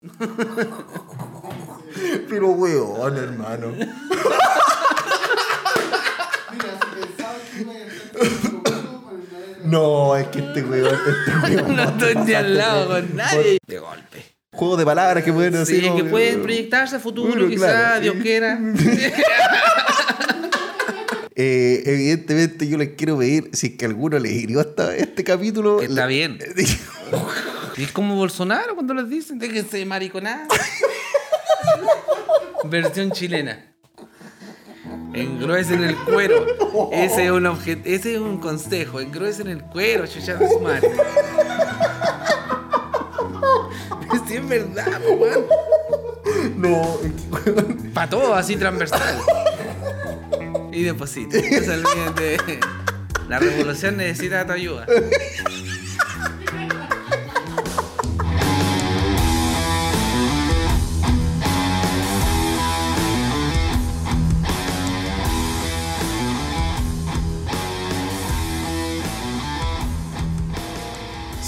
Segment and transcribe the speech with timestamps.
[2.28, 3.74] Pero weón, hermano.
[9.64, 11.76] No, es que este weón, este weón.
[11.76, 13.58] No estoy ni al lado con nadie.
[13.66, 14.24] De golpe.
[14.52, 15.82] Juego de palabras que pueden Sí, así.
[15.86, 18.00] como que pueden proyectarse a futuro, Bueno, quizás, claro.
[18.00, 18.58] Dios quiera.
[21.42, 25.80] Eh, evidentemente yo les quiero pedir, si es que alguno les hirió hasta este capítulo.
[25.80, 26.38] Está bien.
[27.80, 30.46] Y es como Bolsonaro cuando les dicen, déjense mariconar.
[32.64, 33.64] Versión chilena.
[35.14, 36.44] Engruesen el cuero.
[36.92, 39.00] Ese es un obje- ese es un consejo.
[39.00, 40.90] Engruesen el cuero, chucha de su madre.
[44.28, 45.46] Sí, es verdad, weón.
[46.56, 47.12] No, es
[47.44, 49.18] que, weón, Pa' todo, así transversal.
[50.70, 51.34] Y deposito.
[51.38, 52.60] No se olviden de-
[53.28, 54.86] La revolución necesita tu ayuda.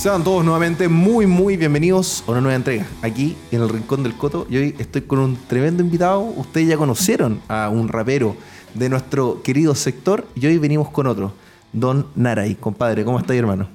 [0.03, 4.15] Sean todos nuevamente muy, muy bienvenidos a una nueva entrega aquí en el Rincón del
[4.17, 4.49] Coto.
[4.51, 6.23] Y hoy estoy con un tremendo invitado.
[6.23, 8.37] Ustedes ya conocieron a un rapero
[8.75, 11.33] de nuestro querido sector y hoy venimos con otro,
[11.73, 12.57] Don Naray.
[12.57, 13.69] Compadre, ¿cómo estás, hermano?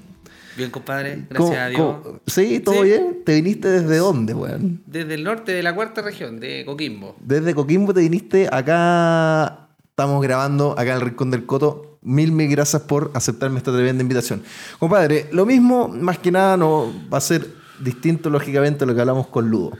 [0.57, 1.25] Bien, compadre.
[1.29, 1.95] Gracias ¿Cómo- a Dios.
[2.03, 2.81] cómo- Sí, ¿todo Sí.
[2.89, 3.17] bien?
[3.25, 4.81] ¿Te viniste desde dónde, weón?
[4.85, 7.15] Desde el norte de la cuarta región, de Coquimbo.
[7.21, 9.69] Desde Coquimbo te viniste acá.
[9.91, 11.86] Estamos grabando acá en el Rincón del Coto.
[12.01, 14.43] Mil, mil gracias por aceptarme esta tremenda invitación.
[14.79, 17.47] Compadre, lo mismo, más que nada, no va a ser
[17.83, 19.71] distinto, lógicamente, a lo que hablamos con Ludo.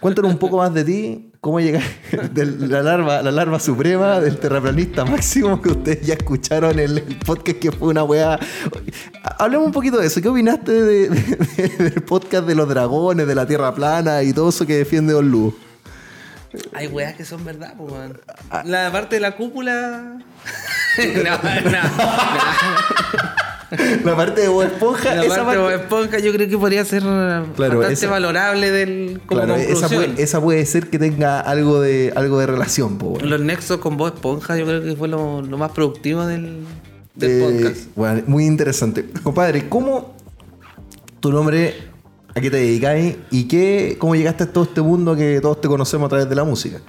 [0.00, 4.38] Cuéntanos un poco más de ti, cómo llegaste de la larva, la larva suprema del
[4.38, 8.38] terraplanista máximo que ustedes ya escucharon en el podcast que fue una weá.
[9.38, 10.22] Hablemos un poquito de eso.
[10.22, 14.48] ¿Qué opinaste de- de- del podcast de los dragones, de la tierra plana y todo
[14.48, 15.54] eso que defiende Don Ludo?
[16.72, 18.20] Hay weas que son verdad, pues, weón.
[18.64, 20.18] La parte de la cúpula.
[20.98, 21.22] no,
[21.64, 21.78] no, no.
[24.04, 26.84] La parte de Bob Esponja, La esa parte de Bob Esponja yo creo que podría
[26.84, 31.80] ser bastante esa- valorable del, como Claro, esa puede, esa puede ser que tenga algo
[31.80, 33.30] de, algo de relación, po, weón.
[33.30, 36.64] Los nexos con Bob Esponja yo creo que fue lo, lo más productivo del,
[37.14, 37.86] del Eh, podcast.
[37.94, 39.04] bueno, muy interesante.
[39.22, 40.16] Compadre, ¿cómo
[41.20, 41.74] tu nombre,
[42.34, 45.68] a qué te dedicáis y qué, cómo llegaste a todo este mundo que todos te
[45.68, 46.80] conocemos a través de la música?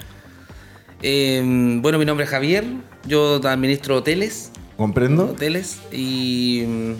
[1.02, 1.41] Eh,
[1.81, 2.63] bueno, mi nombre es Javier.
[3.07, 4.52] Yo administro hoteles.
[4.78, 5.25] ¿Comprendo?
[5.31, 6.91] hoteles y mm,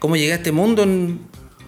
[0.00, 1.20] cómo llegué a este mundo en-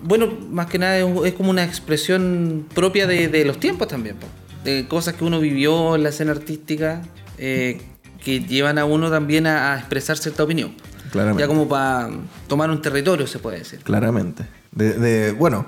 [0.03, 4.17] bueno más que nada es, como una expresión propia de, de los tiempos también
[4.65, 7.03] de cosas que uno vivió en la escena artística
[7.39, 7.81] eh,
[8.25, 10.73] que llevan a uno también a, a expresar cierta opinión
[11.13, 11.43] Claramente.
[11.45, 12.11] ya como para
[12.49, 14.45] tomar un territorio se puede decir Claramente.
[14.73, 15.67] De, de- bueno,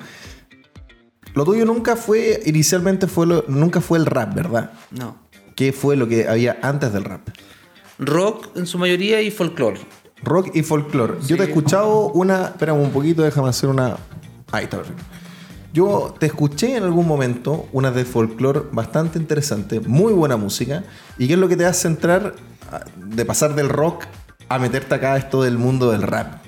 [1.35, 4.71] lo tuyo nunca fue, inicialmente fue lo- nunca fue el rap, ¿verdad?
[4.91, 5.17] no
[5.57, 7.29] ¿Qué fue lo que había antes del rap?
[7.99, 9.81] rock en su mayoría y folclore
[10.23, 11.19] Rock y folclore.
[11.27, 12.47] Yo te he escuchado una.
[12.47, 13.97] Espérame un poquito, déjame hacer una.
[14.53, 15.03] Ahí está, perfecto.
[15.75, 20.83] Yo te escuché en algún momento una de folclore bastante interesante, muy buena música.
[21.19, 22.35] ¿Y qué es lo que te hace entrar
[22.97, 24.05] de pasar del rock
[24.49, 26.43] a meterte acá a esto del mundo del rap?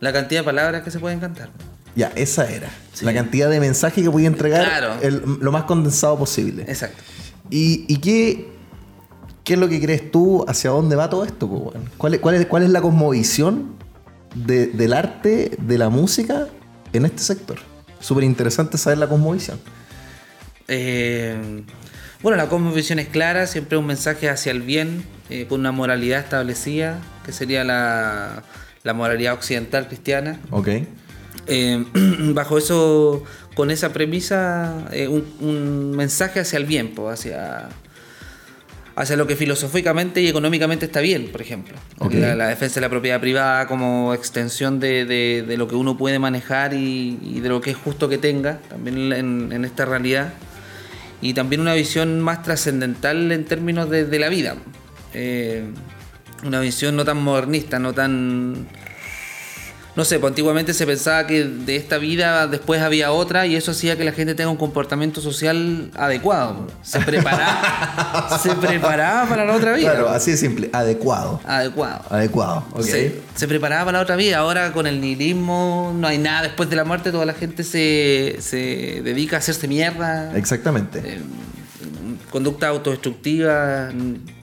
[0.00, 1.50] la cantidad de palabras que se pueden cantar
[1.94, 2.70] Ya, esa era.
[2.92, 3.04] Sí.
[3.04, 4.94] La cantidad de mensaje que podía entregar Claro.
[5.02, 6.62] el- lo más condensado posible.
[6.68, 7.02] exacto
[7.50, 8.48] ¿Y, y qué,
[9.44, 10.44] qué es lo que crees tú?
[10.48, 11.48] ¿Hacia dónde va todo esto?
[11.98, 13.74] ¿Cuál, es, cuál, es, cuál es la cosmovisión
[14.34, 16.46] de- del arte, de la música
[16.94, 17.58] en este sector?
[18.00, 19.58] Súper interesante saber la cosmovisión.
[20.68, 21.64] Eh,
[22.22, 26.20] bueno, la cosmovisión es clara, siempre un mensaje hacia el bien, eh, con una moralidad
[26.20, 28.44] establecida, que sería la,
[28.84, 30.38] la moralidad occidental cristiana.
[30.50, 30.68] Ok.
[31.46, 31.84] Eh,
[32.34, 37.68] bajo eso, con esa premisa, eh, un, un mensaje hacia el bien, hacia,
[38.94, 41.74] hacia lo que filosóficamente y económicamente está bien, por ejemplo.
[42.20, 45.96] La, la defensa de la propiedad privada como extensión de, de- de lo que uno
[45.98, 49.84] puede manejar y, y de lo que es justo que tenga, también en, en esta
[49.84, 50.32] realidad.
[51.20, 54.56] Y también una visión más trascendental en términos de, de la vida.
[55.14, 55.62] Eh,
[56.44, 58.66] una visión no tan modernista, no tan
[59.94, 63.72] no sé, pues antiguamente se pensaba que de esta vida después había otra y eso
[63.72, 66.66] hacía que la gente tenga un comportamiento social adecuado.
[66.82, 69.92] Se preparaba, se preparaba para la otra vida.
[69.92, 70.70] Claro, así de simple.
[70.72, 71.40] Adecuado.
[71.44, 72.04] Adecuado.
[72.08, 72.64] Adecuado.
[72.72, 72.82] Ok.
[72.84, 74.38] Se, se preparaba para la otra vida.
[74.38, 77.12] Ahora con el nihilismo no hay nada después de la muerte.
[77.12, 80.34] Toda la gente se, se dedica a hacerse mierda.
[80.36, 81.00] Exactamente.
[81.04, 81.20] Eh,
[82.30, 83.90] conducta autodestructiva,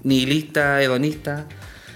[0.04, 1.48] nihilista, hedonista.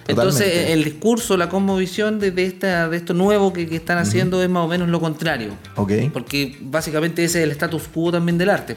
[0.08, 0.74] Entonces, Totalmente.
[0.74, 4.50] el discurso, la cosmovisión de, de, esta, de esto nuevo que, que están haciendo es
[4.50, 5.52] más o menos lo contrario.
[5.78, 5.92] Ok.
[6.12, 8.76] Porque básicamente ese es el status quo también del arte.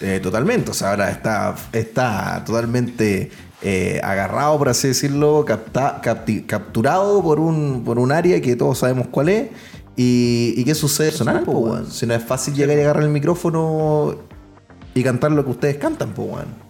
[0.00, 3.32] Eh, totalmente, o sea, ahora está, está totalmente
[3.62, 8.78] eh, agarrado, por así decirlo, capta- capti- capturado por un, por un área que todos
[8.78, 9.48] sabemos cuál es.
[9.96, 11.10] ¿Y, y qué sucede?
[11.10, 11.80] Sonar, po.
[11.90, 14.14] Si no es fácil llegar y agarrar el micrófono
[14.94, 16.67] y cantar lo que ustedes cantan, weón.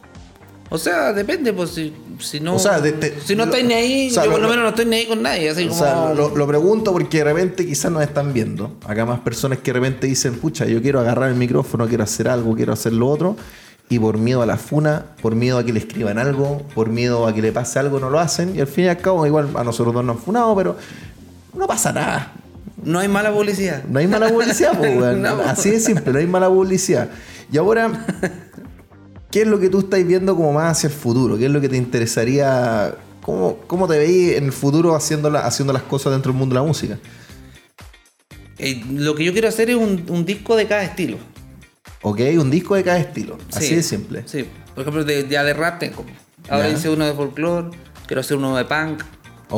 [0.70, 2.56] O sea, depende, pues si, si no.
[2.56, 4.46] O sea, de- de- si no lo- estáis ni ahí, o sea, yo por lo-
[4.46, 5.48] lo menos no estoy ni ahí con nadie.
[5.50, 5.80] Así O como.
[5.80, 8.76] sea, lo, lo pregunto porque de repente quizás nos están viendo.
[8.86, 12.28] Acá más personas que de repente dicen, pucha, yo quiero agarrar el micrófono, quiero hacer
[12.28, 13.36] algo, quiero hacer lo otro.
[13.90, 17.26] Y por miedo a la funa, por miedo a que le escriban algo, por miedo
[17.26, 18.54] a que le pase algo, no lo hacen.
[18.54, 20.76] Y al fin y al cabo, igual a nosotros dos nos han funado, pero
[21.54, 22.32] no pasa nada.
[22.84, 23.82] No hay mala publicidad.
[23.84, 25.22] No hay mala publicidad, weón.
[25.22, 25.40] No.
[25.40, 27.08] Así de simple, no hay mala publicidad.
[27.50, 28.04] Y ahora,
[29.30, 31.36] ¿qué es lo que tú estás viendo como más hacia el futuro?
[31.38, 32.94] ¿Qué es lo que te interesaría?
[33.22, 36.54] ¿Cómo, cómo te veis en el futuro haciendo, la- haciendo las cosas dentro del mundo
[36.54, 36.98] de la música?
[38.58, 41.16] Eh, lo que yo quiero hacer es un, un disco de cada estilo.
[42.02, 43.38] Ok, un disco de cada estilo.
[43.52, 44.22] Así Sí, de simple.
[44.26, 44.46] Sí.
[44.74, 46.04] Por ejemplo, de, ya de rap tengo.
[46.48, 47.70] Ahora hice uno de folclore,
[48.06, 49.02] quiero hacer uno de punk,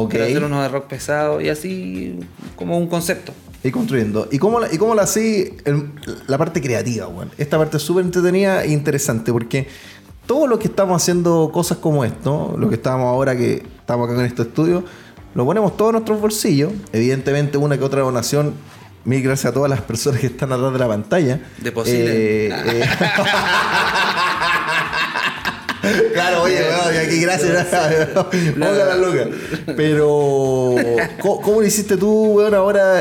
[0.09, 2.19] quiero hacer uno de rock pesado y así
[2.57, 3.33] como un concepto.
[3.63, 4.29] Y construyendo.
[4.31, 5.57] ¿Y cómo la, y cómo la así
[6.27, 7.31] la parte creativa, weón?
[7.37, 9.69] Esta parte es súper entretenida e interesante porque
[10.27, 14.19] todos los que estamos haciendo cosas como esto, lo que estamos ahora que estamos acá
[14.19, 14.85] en este estudio,
[15.35, 16.73] lo ponemos todos en nuestros bolsillos.
[16.93, 18.55] Evidentemente, una que otra donación.
[19.03, 21.41] Mil gracias a todas las personas que están atrás de la pantalla.
[21.59, 22.07] Depositen.
[22.07, 22.85] Eh, eh,
[26.13, 27.67] Claro, oye, weón, y aquí gracias.
[28.55, 29.29] Ponga la loca.
[29.77, 30.75] Pero,
[31.21, 33.01] ¿cómo, cómo lo hiciste tú, weón, ahora?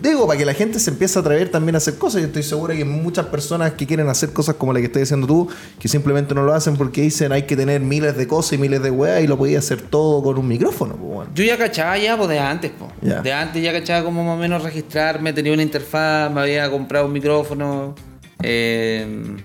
[0.00, 2.20] Digo, para que la gente se empiece a atrever también a hacer cosas.
[2.20, 5.26] Yo estoy seguro que muchas personas que quieren hacer cosas como la que estás haciendo
[5.26, 5.48] tú,
[5.78, 8.82] que simplemente no lo hacen porque dicen hay que tener miles de cosas y miles
[8.82, 11.28] de weas y lo podía hacer todo con un micrófono, pues.
[11.34, 12.90] Yo ya cachaba ya, pues de antes, pues.
[13.22, 17.06] De antes ya cachaba como más o menos registrarme, tenía una interfaz, me había comprado
[17.06, 17.94] un micrófono,
[18.42, 19.36] eh,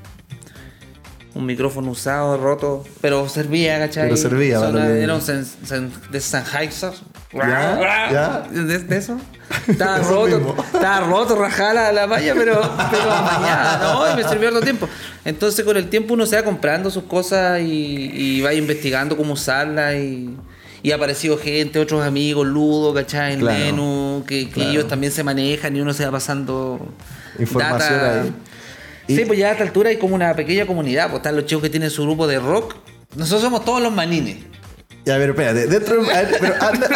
[1.33, 4.03] un micrófono usado, roto, pero servía, ¿cachai?
[4.03, 6.91] Pero servía, que- Era un Sennheiser.
[7.33, 8.47] Ya, ya.
[8.51, 9.17] ¿De, de eso?
[9.67, 12.61] Estaba roto, estaba roto, rajada la, la malla, pero,
[12.91, 14.11] pero mañana, ¿no?
[14.11, 14.87] Y me sirvió harto tiempo.
[15.23, 19.33] Entonces con el tiempo uno se va comprando sus cosas y, y va investigando cómo
[19.33, 20.35] usarlas y,
[20.83, 23.37] y ha aparecido gente, otros amigos, Ludo, ¿cachai?
[23.37, 24.69] Claro, Lenu, que, que claro.
[24.71, 26.79] ellos también se manejan y uno se va pasando
[27.39, 28.21] Información data.
[28.23, 28.33] ahí.
[29.07, 31.45] Y- Sí, pues ya a esta altura hay como una pequeña comunidad, pues están los
[31.45, 32.75] chicos que tienen su grupo de rock.
[33.15, 34.37] Nosotros somos todos los manines.
[35.05, 36.87] Ya, pero espérate, dentro de- a ver, pero anda,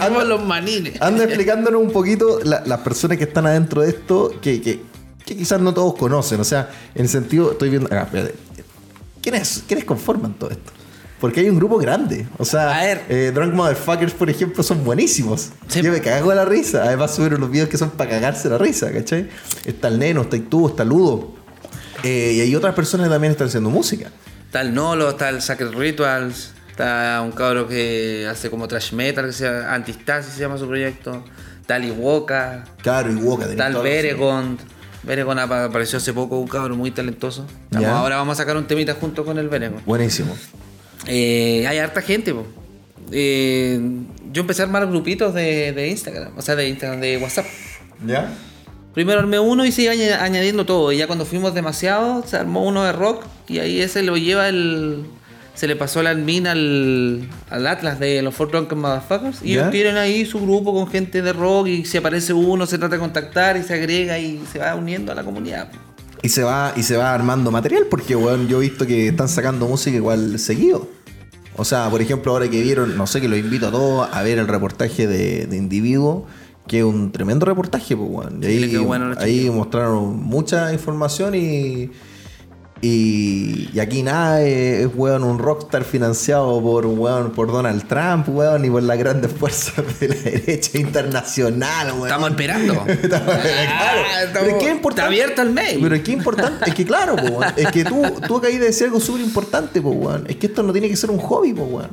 [0.00, 1.00] anda, los manines.
[1.00, 4.82] Anda explicándonos un poquito la- las personas que están adentro de esto que, que,
[5.24, 6.40] que quizás no todos conocen.
[6.40, 7.88] O sea, en el sentido, estoy viendo.
[7.92, 8.34] Ah, espérate.
[9.22, 10.72] ¿Quiénes, ¿Quiénes conforman todo esto?
[11.20, 12.26] Porque hay un grupo grande.
[12.36, 12.78] O sea,
[13.08, 15.48] eh, Drunk Motherfuckers, por ejemplo, son buenísimos.
[15.68, 15.82] Sí.
[15.82, 16.82] Yo me cago de la risa.
[16.84, 19.28] Además, subieron los videos que son para cagarse la risa, ¿cachai?
[19.64, 21.34] Está el Neno, está tú, está Ludo.
[22.02, 24.10] Eh, y hay otras personas que también están haciendo música.
[24.44, 29.24] Está el Nolo, está el Sacred Rituals, está un cabro que hace como trash metal,
[29.26, 31.24] que se llama Antistasis se llama su proyecto.
[31.68, 33.46] El Iwoka, Claro, y Woka.
[33.46, 34.58] está el Beregon.
[35.02, 37.46] Beregon apa- apareció hace poco, un cabro muy talentoso.
[37.64, 39.80] Estamos- ahora vamos a sacar un temita junto con el Beregon.
[39.86, 40.36] Buenísimo.
[41.06, 42.46] Eh, hay harta gente, po.
[43.10, 43.80] Eh,
[44.32, 47.46] yo empecé a armar grupitos de, de Instagram, o sea, de Instagram, de WhatsApp.
[48.06, 48.28] ¿Ya?
[48.94, 50.92] Primero armé uno y añ- añadiendo todo.
[50.92, 54.48] Y ya cuando fuimos demasiado, se armó uno de rock y ahí ese lo lleva
[54.48, 55.04] el.
[55.56, 59.40] Se le pasó el admin al, al Atlas de los Four Drunken Motherfuckers.
[59.42, 59.60] Y ¿Ya?
[59.60, 62.94] ellos tienen ahí su grupo con gente de rock y si aparece uno se trata
[62.94, 65.68] de contactar y se agrega y se va uniendo a la comunidad.
[66.22, 69.28] Y se va, y se va armando material, porque weón, yo he visto que están
[69.28, 70.88] sacando música igual seguido.
[71.56, 74.22] O sea, por ejemplo, ahora que vieron, no sé, que los invito a todos a
[74.22, 76.26] ver el reportaje de, de Individuo,
[76.66, 78.42] que es un tremendo reportaje, pues, weón.
[78.42, 81.90] Y Sí, ahí, quedó bueno ahí mostraron mucha información y.
[82.88, 88.28] Y, y aquí nada es, es, weón, un rockstar financiado por, weón, por Donald Trump,
[88.28, 92.04] weón, y por las grandes fuerzas de la derecha internacional, weón.
[92.04, 92.74] Estamos esperando.
[92.86, 94.00] Estamos- claro.
[94.14, 94.90] Ah, estamos- es que es importante.
[95.02, 95.78] Está abierto el mail.
[95.82, 96.70] Pero es que es importante.
[96.70, 97.54] Es que claro, po, weón.
[97.56, 100.24] Es que tú, tú acabas de decir algo súper importante, po, weón.
[100.28, 101.90] Es que esto no tiene que ser un hobby, po, weón.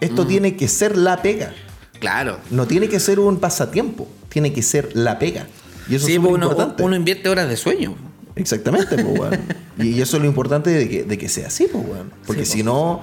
[0.00, 1.54] Esto tiene que ser la pega.
[2.00, 2.38] Claro.
[2.50, 4.06] No tiene que ser un pasatiempo.
[4.28, 5.46] Tiene que ser la pega.
[5.88, 6.82] Y eso Sí, es uno, importante.
[6.82, 7.94] uno invierte horas de sueño.
[8.36, 9.38] Exactamente, po, weón.
[9.78, 12.10] Y, eso es lo importante de que, de que sea así, po, weón.
[12.26, 13.00] Porque Sí, si no.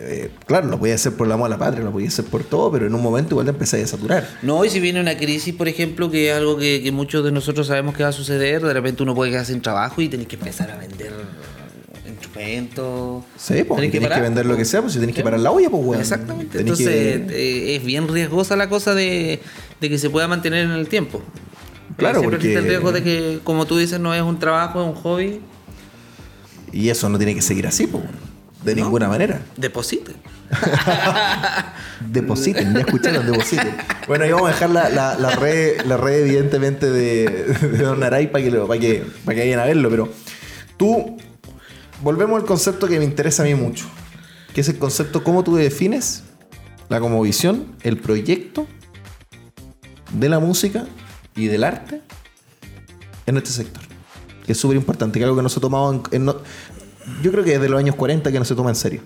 [0.00, 2.44] eh, claro, lo podía hacer por el amor a la patria, lo podía hacer por
[2.44, 4.28] todo, pero en un momento igual te empezáis a saturar.
[4.42, 7.32] No, y si viene una crisis, por ejemplo, que es algo que, que muchos de
[7.32, 10.26] nosotros sabemos que va a suceder, de repente uno puede quedar sin trabajo y tenés
[10.28, 11.12] que empezar a vender
[12.06, 13.24] en instrumentos.
[13.36, 14.68] Sí, pues, tenés que, parar, vender lo que pues.
[14.70, 15.24] sea, pues si tenés que Sí.
[15.24, 16.00] parar la olla, pues, weón.
[16.00, 16.58] Exactamente.
[16.58, 19.40] Tenés Entonces que- eh, es bien riesgosa la cosa de,
[19.80, 21.22] de que se pueda mantener en el tiempo.
[21.98, 24.80] Claro, Siempre existe el porque- riesgo de que, como tú dices, no es un trabajo,
[24.80, 25.40] es un hobby.
[26.72, 28.04] Y eso no tiene que seguir así, pues.
[28.64, 28.84] De No.
[28.84, 29.42] ninguna manera.
[29.56, 30.12] Deposite.
[32.10, 33.76] Depositen, ya escucharon, depositen.
[34.06, 37.26] Bueno, y vamos a dejar la, la, la red, la red evidentemente de,
[37.60, 40.08] de Don Naray para que, lo- para, que, para que vayan a verlo, pero
[40.76, 41.16] tú,
[42.02, 43.86] volvemos al concepto que me interesa a mí mucho,
[44.54, 46.22] que es el concepto cómo tú defines
[46.88, 48.66] la como visión, el proyecto
[50.12, 50.86] de la música
[51.38, 52.00] y del arte
[53.26, 53.82] en este sector.
[54.44, 56.36] Que es súper importante, que algo que no se ha tomado en- en no-
[57.22, 59.02] yo creo que desde los años 40 que no se toma en serio.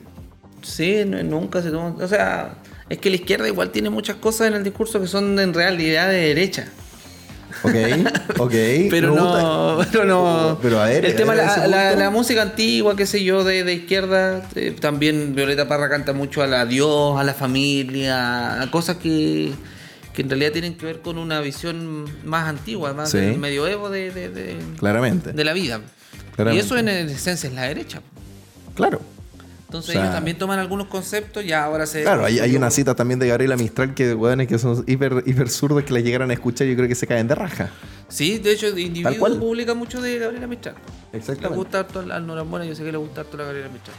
[0.62, 1.94] Sí, no- nunca se toma.
[2.00, 2.54] O sea,
[2.88, 6.08] es que la izquierda igual tiene muchas cosas en el discurso que son en realidad
[6.08, 6.68] de derecha.
[7.64, 7.74] Ok,
[8.38, 8.52] ok.
[8.90, 10.58] Pero no, pero no.
[10.62, 11.98] Pero a ver, el a tema, ver, la, ese la- punto.
[12.04, 16.42] la música antigua, qué sé yo, de, de izquierda, eh, también Violeta Parra canta mucho
[16.42, 19.52] a la Dios, a la familia, a cosas que,
[20.14, 23.19] que en realidad tienen que ver con una visión más antigua, más Sí.
[23.19, 25.33] del medioevo de, de- de- Claramente.
[25.33, 25.81] de la vida.
[26.37, 26.62] Claramente.
[26.62, 28.00] Y eso en esencia es la derecha.
[28.75, 29.00] Claro.
[29.66, 32.02] Entonces O sea- ellos también toman algunos conceptos, ya ahora se...
[32.02, 35.49] Claro, hay, hay una cita también de Gabriela Mistral que, weones, que son hiper, hiper
[35.49, 37.71] zurdos que la llegaran a escuchar yo creo que se caen de raja.
[38.11, 40.75] Sí, de hecho, Individuo publica mucho de Gabriela Mistral.
[41.11, 41.57] Le Exactamente.
[41.57, 43.97] gusta harto al Norambuena, yo sé que le gusta harto la Gabriela Mistral.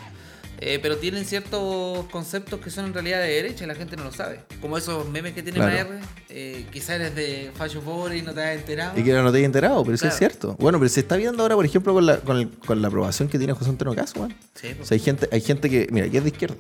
[0.60, 4.06] Eh, pero tienen ciertos conceptos que son en realidad de derecha y la gente no
[4.06, 4.40] lo sabe.
[4.62, 5.74] Como esos memes que tiene Claro.
[5.74, 5.90] la R,
[6.30, 8.98] eh, quizás eres de Fashion Forward y no te has enterado.
[8.98, 10.56] Y que no te haya enterado, pero eso es cierto.
[10.60, 13.28] Bueno, pero se está viendo ahora, por ejemplo, con la, con el- con la aprobación
[13.28, 14.34] que tiene José Antonio Caso, weón.
[14.56, 14.88] Sí, O pues.
[14.88, 16.56] sea, hay gente, hay gente que, mira, que es de izquierda.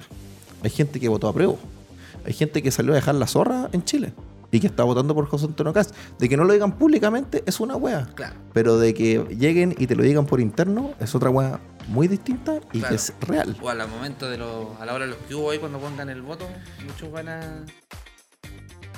[0.64, 1.56] Hay gente que votó a prueba.
[2.26, 4.12] Hay gente que salió a dejar la zorra en Chile
[4.54, 5.96] y que está votando por José Antonio Cast.
[6.20, 8.08] De que no lo digan públicamente es una wea.
[8.16, 8.36] Claro.
[8.54, 12.60] Pero de que lleguen y te lo digan por interno es otra wea muy distinta
[12.72, 12.90] y Claro.
[12.90, 13.58] que es real.
[13.62, 16.10] O al momento de los, a la hora de los que hubo ahí cuando pongan
[16.10, 16.48] el voto,
[16.86, 17.66] muchos van a.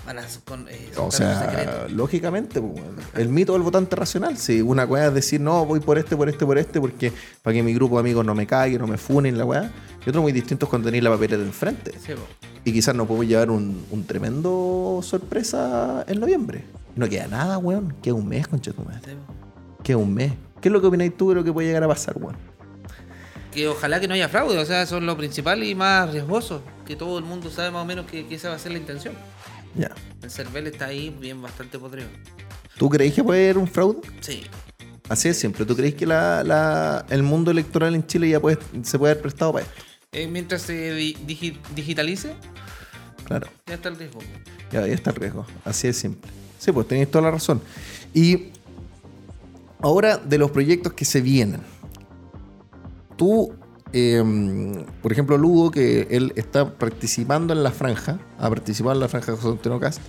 [0.05, 2.83] Van a con, eh, O sea, lógicamente, pues,
[3.15, 4.37] el mito del votante racional.
[4.37, 7.55] Si una weá es decir, no, voy por este, por este, por este, porque para
[7.55, 9.71] que mi grupo de amigos no me cague, no me funen la weá.
[10.05, 11.93] Y otro muy distinto es cuando tenéis la papeleta de enfrente.
[11.99, 12.13] Sí.
[12.63, 16.65] Y quizás nos podemos llevar un, un tremendo sorpresa en noviembre.
[16.95, 17.95] No queda nada, weón.
[18.03, 19.01] Queda un mes, concha tu madre.
[19.05, 19.83] Sí, po.
[19.83, 20.33] Queda un mes.
[20.61, 22.37] ¿Qué es lo que opináis tú de lo que puede llegar a pasar, weón?
[23.51, 26.61] Que ojalá que no haya fraude, o sea, eso es lo principal y más riesgoso.
[26.85, 28.77] Que todo el mundo sabe más o menos que, que esa va a ser la
[28.77, 29.15] intención.
[29.75, 29.91] Ya.
[30.21, 32.07] El Cervel está ahí bien bastante podrido.
[32.77, 33.99] ¿Tú creéis que puede haber un fraude?
[34.21, 34.43] Sí.
[35.09, 35.65] Así es siempre.
[35.65, 39.21] ¿Tú creéis que la, la- el mundo electoral en Chile ya puede, se puede haber
[39.21, 39.75] prestado para esto?
[40.11, 42.33] Eh, mientras se di- digi- digitalice,
[43.25, 43.47] Claro.
[43.67, 44.19] ya está el riesgo.
[44.71, 45.45] Ya, ahí está el riesgo.
[45.63, 46.29] Así es simple.
[46.57, 47.61] Sí, pues tenéis toda la razón.
[48.13, 48.47] Y
[49.81, 51.61] ahora de los proyectos que se vienen.
[53.17, 53.53] Tú,
[53.93, 54.23] eh,
[55.01, 59.31] por ejemplo, Ludo, que él está participando en la franja, ha participado en la franja
[59.31, 60.01] de José Antonio Cast.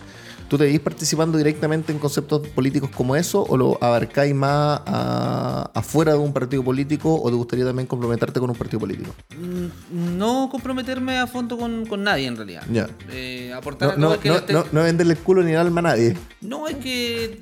[0.48, 5.68] ¿Tú te veis participando directamente en conceptos políticos como eso o lo abarcáis más a-
[5.74, 9.12] afuera de un partido político o te gustaría también comprometerte con un partido político?
[9.36, 12.62] Mm, No comprometerme a fondo con, con nadie en realidad.
[13.10, 14.10] Eh, aportar No,
[14.52, 16.16] no- no venderle el culo ni el alma a nadie.
[16.40, 17.40] No, es que.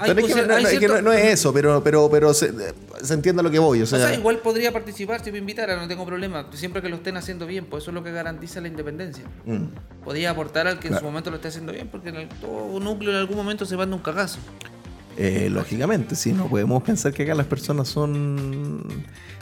[0.00, 2.08] Hay Pero es que cosas- no, es que cierto- no- no es eso, pero, pero,
[2.10, 2.52] pero se,
[3.02, 3.80] se entiende a lo que voy.
[3.80, 6.46] O O sea, sea, igual podría participar si me invitara, no tengo problema.
[6.52, 9.24] Siempre que lo estén haciendo bien, pues eso es lo que garantiza la independencia.
[9.44, 12.28] mm, Podría aportar al que en su momento lo esté haciendo bien, porque en el-
[12.28, 14.38] todo núcleo en algún momento se manda un cagazo.
[15.18, 18.86] eh, lógicamente, sí, no podemos pensar que acá las personas son,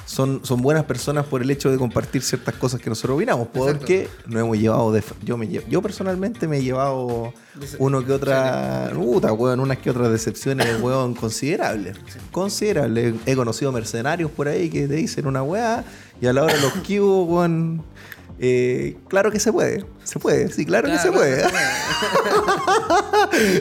[0.07, 4.09] son, son buenas personas por el hecho de compartir ciertas cosas que nosotros opinamos, porque
[4.27, 7.33] nos hemos llevado, de, yo, me, yo personalmente me he llevado
[7.79, 11.97] uno que otra, puta, weón, unas que otras decepciones, weón, considerables,
[12.31, 13.15] considerables.
[13.27, 15.85] He conocido mercenarios por ahí que te dicen una weá
[16.21, 17.83] y a la hora los kibos, weón,
[18.39, 21.45] eh, claro que se puede, se puede, sí, claro, que se puede.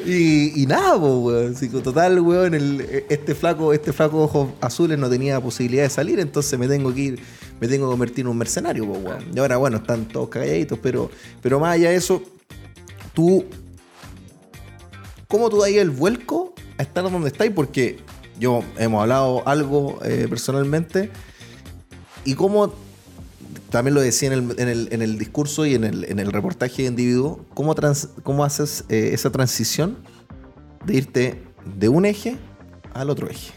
[0.06, 1.56] y, y nada, po, weón.
[1.56, 6.20] Sí, total, weón, el- este flaco, este flaco ojos azules no tenía posibilidad de salir,
[6.20, 7.20] entonces me tengo que ir,
[7.60, 9.26] me tengo que convertir en un mercenario, po, weón.
[9.34, 11.10] Y ahora, bueno, están todos calladitos, pero,
[11.42, 12.22] pero más allá de eso,
[13.14, 13.46] tú.
[15.28, 17.52] ¿Cómo tú dais el vuelco a estar donde estáis?
[17.52, 17.98] Porque
[18.40, 21.10] yo hemos hablado algo eh, personalmente.
[22.24, 22.72] Y cómo
[23.74, 26.32] también lo decía en el, en el- en el discurso y en el, en el
[26.32, 29.98] reportaje de individuo, ¿cómo, trans- cómo haces eh, esa transición
[30.86, 31.44] de irte
[31.78, 32.38] de un eje
[32.94, 33.52] al otro eje?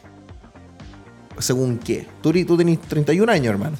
[1.38, 2.06] ¿Según qué?
[2.22, 3.76] Tú, tú tenés 31 años, hermano.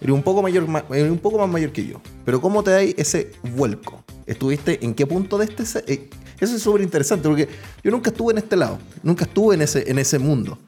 [0.00, 2.00] Eres un poco, mayor, ma- eres un poco más mayor que yo.
[2.24, 4.02] Pero ¿cómo te da ese vuelco?
[4.26, 5.64] ¿Estuviste en qué punto de este?
[5.92, 6.08] eh,
[6.40, 7.48] eso es súper interesante porque
[7.84, 8.78] yo nunca estuve en este lado.
[9.02, 10.58] Nunca estuve en ese, en ese mundo.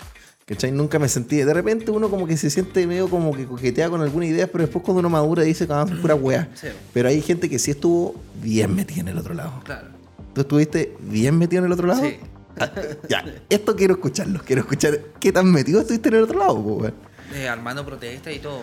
[0.46, 0.70] ¿Cachai?
[0.72, 1.36] Nunca me sentí.
[1.38, 4.64] De repente uno como que se siente medio como que coquetea con alguna idea, pero
[4.64, 6.48] después cuando uno madura dice que van a ser pura weá.
[6.54, 6.68] Sí.
[6.92, 9.62] Pero hay gente que sí estuvo bien metida en el otro lado.
[9.64, 9.88] Claro.
[10.34, 12.02] ¿Tú estuviste bien metido en el otro lado?
[12.02, 12.16] Sí.
[12.58, 12.70] Ah,
[13.08, 14.40] ya, esto quiero escucharlo.
[14.44, 16.94] Quiero escuchar qué tan metido estuviste en el otro lado, weón.
[17.34, 18.60] Eh, armando protestas y todo.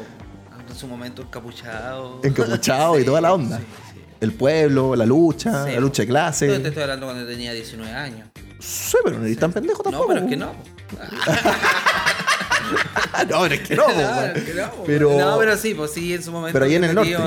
[0.69, 2.19] En su momento encapuchado.
[2.23, 3.57] Encapuchado y toda la onda.
[3.57, 3.63] Sí,
[3.95, 4.01] sí.
[4.21, 5.71] El pueblo, la lucha, Sí.
[5.73, 6.55] la lucha de Yo te clase.
[6.67, 8.29] estoy hablando cuando tenía 19 años.
[8.59, 10.07] Sí, pero no eres tan pendejo No, tampoco.
[10.09, 10.51] pero es que no.
[13.13, 16.31] Ah, no, pero es que no, po, Pero- no, pero sí, pues sí, en su
[16.31, 16.53] momento.
[16.53, 17.17] Pero ahí en el norte.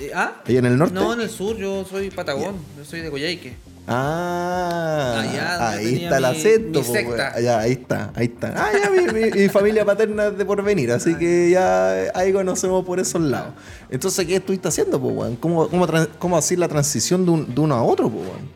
[0.00, 0.32] Eh, ¿Ah?
[0.46, 0.94] ¿Ahí en el norte?
[0.94, 3.54] No, en el sur, yo soy patagón, yo soy de Coyhaique.
[3.86, 6.78] Ah, Allá ahí está el acento.
[6.80, 7.10] mi secta.
[7.10, 7.20] weón.
[7.36, 8.54] Allá, ahí está, ahí está.
[8.56, 12.84] Ah, ya, mi, mi- mi familia paterna es de porvenir, así que ya ahí conocemos
[12.84, 13.52] por esos lados.
[13.90, 15.36] Entonces, ¿qué estuviste haciendo, po, weón?
[15.36, 15.86] ¿Cómo, cómo,
[16.18, 18.50] cómo hacer la transición de, un- de uno a otro, po, weón?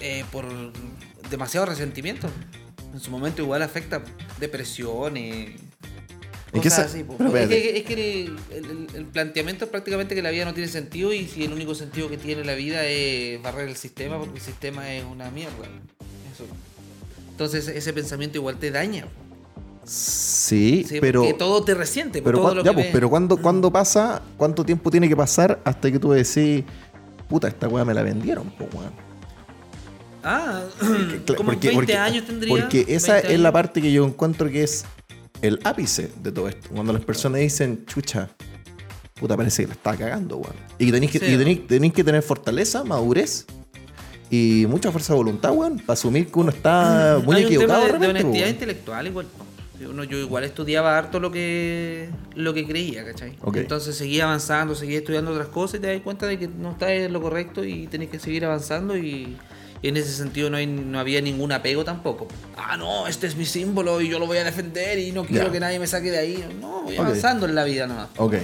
[0.00, 0.44] Eh, por
[1.30, 2.28] demasiado resentimiento.
[2.92, 4.02] En su momento igual afecta
[4.38, 5.60] depresiones.
[6.54, 7.14] ¿En qué Cosas se- así, po.
[7.16, 7.94] pero es que, es que
[8.24, 11.52] el, el- el planteamiento es prácticamente que la vida no tiene sentido y si el
[11.54, 15.30] único sentido que tiene la vida es barrer el sistema porque el sistema es una
[15.30, 15.52] mierda.
[16.34, 16.44] Eso.
[17.30, 19.06] Entonces ese pensamiento igual te daña.
[19.84, 21.22] Sí, Sí, pero.
[21.22, 22.20] porque todo te resiente.
[22.22, 24.22] Pero, todo cuan- lo ya, que pues, pero ¿cuándo, cuándo pasa?
[24.36, 26.64] ¿Cuánto tiempo tiene que pasar hasta que tú decís,
[27.28, 28.92] puta, esta weá me la vendieron, po, weón?
[30.24, 30.62] Ah,
[31.26, 32.54] Cla- como 20 años tendría.
[32.54, 34.84] Porque esa 20 es la parte que yo encuentro que es
[35.40, 36.68] el ápice de todo esto.
[36.72, 38.28] Cuando las personas dicen, chucha,
[39.14, 40.54] puta, parece que la estaba cagando, weón.
[40.78, 41.26] Y que tenéis que, Sí.
[41.26, 43.46] y tenéis, tenéis que tener fortaleza, madurez
[44.30, 47.86] y mucha fuerza de voluntad, weón, para asumir que uno está muy Hay un equivocado
[47.86, 48.48] tema de, honestidad weón.
[48.50, 49.26] intelectual igual.
[49.90, 53.36] Uno- yo igual estudiaba harto lo que lo que creía, ¿cachai?
[53.54, 56.90] Entonces seguía avanzando, seguía estudiando otras cosas y te das cuenta de que no estás
[56.90, 59.36] en lo correcto y tenés que seguir avanzando y
[59.88, 62.28] en ese sentido no, hay, no había ningún apego tampoco.
[62.56, 65.50] Ah, no, este es mi símbolo y yo lo voy a defender y no quiero
[65.50, 66.44] que nadie me saque de ahí.
[66.60, 68.08] No, voy avanzando en la vida nomás.
[68.16, 68.34] Ok,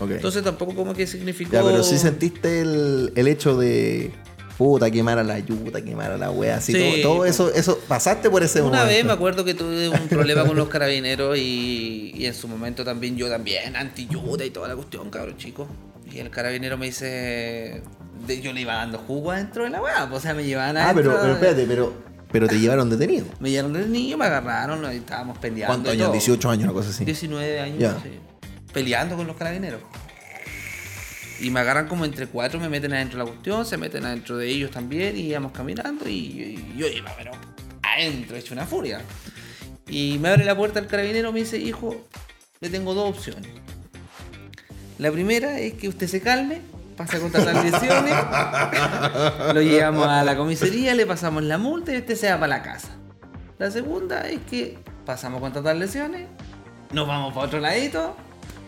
[0.00, 0.10] ok.
[0.10, 1.52] Entonces tampoco como que significó...
[1.52, 4.12] ya, pero sí sentiste el, el hecho de,
[4.58, 8.30] puta, quemar a la ayuda, quemar a la wea, así, Sí, todo, eso, eso, pasaste
[8.30, 8.88] por ese Una momento.
[8.88, 12.84] vez me acuerdo que tuve un problema con los carabineros y, y en su momento
[12.84, 15.66] también yo también, anti-yuta y toda la cuestión, cabrón chico.
[16.12, 17.82] Y el carabinero me dice,
[18.26, 20.76] de- yo le iba dando jugo adentro de la weá, pues, o sea, me llevaban
[20.76, 21.10] Ah, adentro.
[21.12, 21.94] pero, pero espérate, pero,
[22.32, 23.26] pero te llevaron detenido.
[23.40, 25.66] Me llevaron del niño, me agarraron, estábamos peleando.
[25.74, 26.04] ¿Cuántos años?
[26.06, 26.12] todo.
[26.12, 27.04] 18 años, una cosa así.
[27.04, 28.10] 19 años, sí.
[28.72, 29.80] Peleando con los carabineros.
[31.40, 34.36] Y me agarran como entre cuatro, me meten adentro de la cuestión, se meten adentro
[34.36, 37.32] de ellos también y íbamos caminando y, y yo iba, pero
[37.82, 39.00] adentro, hecho una furia.
[39.88, 42.06] Y me abre la puerta el carabinero, me dice, hijo,
[42.60, 43.50] le tengo dos opciones.
[44.98, 46.60] La primera es que usted se calme,
[46.96, 48.14] pasa a contratar lesiones,
[49.54, 52.62] lo llevamos a la comisaría, le pasamos la multa y usted se va para la
[52.62, 52.88] casa.
[53.58, 56.26] La segunda es que pasamos a contratar lesiones,
[56.92, 58.16] nos vamos para otro ladito,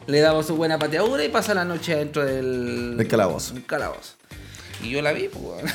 [0.06, 3.54] le damos su buena pateadura y pasa la noche adentro del, Del calabozo.
[3.54, 4.14] del calabozo.
[4.84, 5.72] Y yo la vi, pues.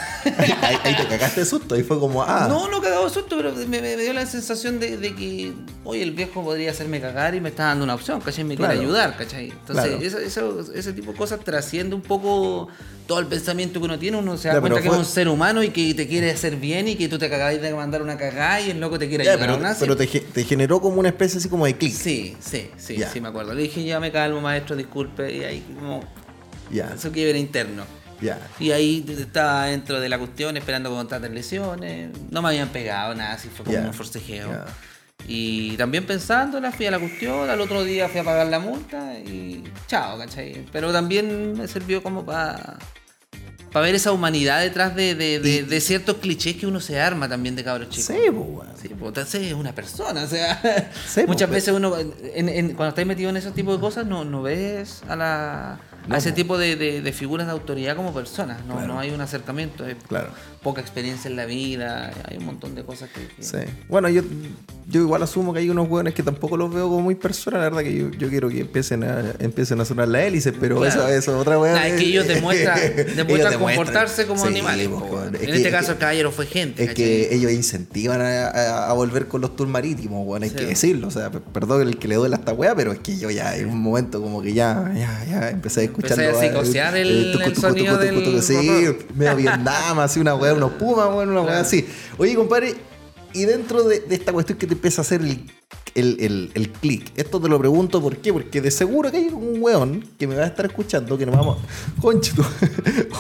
[0.62, 3.36] ahí, ahí te cagaste de susto, ahí fue como, ah, No, no cagado de susto,
[3.36, 7.42] pero me, dio la sensación de, de que, oye, el viejo podría hacerme cagar y
[7.42, 8.44] me está dando una opción, ¿cachai?
[8.44, 9.50] Me quiere ayudar, ¿cachai?
[9.50, 10.02] Entonces, Claro.
[10.06, 12.68] eso- eso- ese tipo de cosas trasciende un poco
[13.08, 14.18] todo el pensamiento que uno tiene.
[14.18, 16.30] Uno se da Ya, cuenta que fue- es un ser humano y que te quiere
[16.32, 19.10] hacer bien y que tú te acabáis de mandar una cagada y el loco te
[19.10, 19.76] quiere ya, ayudar.
[19.80, 21.94] pero, te, ge- te generó como una especie así como de clic.
[21.94, 23.10] Sí, sí, sí, Ya.
[23.12, 23.54] sí, me acuerdo.
[23.56, 25.36] Le dije, ya me calmo, maestro, disculpe.
[25.36, 26.04] Y ahí, como,
[26.72, 27.84] Ya, eso que era interno.
[28.22, 28.40] Ya.
[28.60, 32.10] Y ahí estaba dentro de la cuestión esperando que contraten lesiones.
[32.30, 34.50] No me habían pegado nada, así fue como un forcejeo.
[35.28, 39.14] Y también pensándola, fui a la cuestión, al otro día fui a pagar la multa
[39.20, 40.66] y chao, ¿cachai?
[40.72, 42.80] Pero también me sirvió como para
[43.74, 47.56] ver esa humanidad detrás de, de- de- de ciertos clichés que uno se arma también
[47.56, 48.08] de cabros chicos.
[48.16, 48.68] Sí, pues.
[48.82, 53.06] Sí, pues, es una persona, o sea, Sí, muchas veces uno, en- en- cuando estás
[53.06, 56.76] metido en ese tipo de cosas, no, no ves a, la, a ese tipo de,
[56.76, 58.94] de- de figuras de autoridad como personas, no, Claro.
[58.94, 60.30] no hay un acercamiento, hay Claro.
[60.64, 63.28] poca experiencia en la vida, hay un montón de cosas que...
[63.28, 63.58] que- Sí.
[63.90, 64.22] Bueno, yo,
[64.88, 67.60] yo igual asumo que hay unos hueones que tampoco los veo como muy personas.
[67.62, 70.78] La verdad que yo, yo quiero que empiecen a, empiecen a sonar las hélices, pero
[70.80, 71.08] Claro.
[71.08, 71.74] eso, eso, otra hueá.
[71.74, 72.80] Nah, es que ellos demuestran,
[73.16, 74.88] demuestran comportarse como Sí, animales.
[74.90, 75.12] pues.
[75.34, 76.84] Es en que- este es caso que- el caballero fue gente.
[76.84, 77.04] Es ¿cachai?
[77.06, 80.56] que ellos incentivan a, a- a volver con los tours marítimos, weón, hay Sí.
[80.56, 81.08] que decirlo.
[81.08, 83.56] O sea, perdón el que le duele a esta weá, pero es que yo ya
[83.56, 86.24] en un momento como que ya, ya, ya empecé a escucharlo.
[86.24, 88.54] Empecé a eh, psicosear el- tucu, sonido del Sí,
[89.16, 91.88] medio Vietnam, así una weá, unos pumas, una weá así.
[92.18, 92.76] Oye, compadre,
[93.34, 95.50] y dentro de, de esta cuestión que te empieza a hacer el,
[95.96, 99.28] el, el, el click, esto te lo pregunto por qué, porque de seguro que hay
[99.28, 101.58] un weón que me va a estar escuchando, que nos vamos,
[102.02, 102.44] conche tú,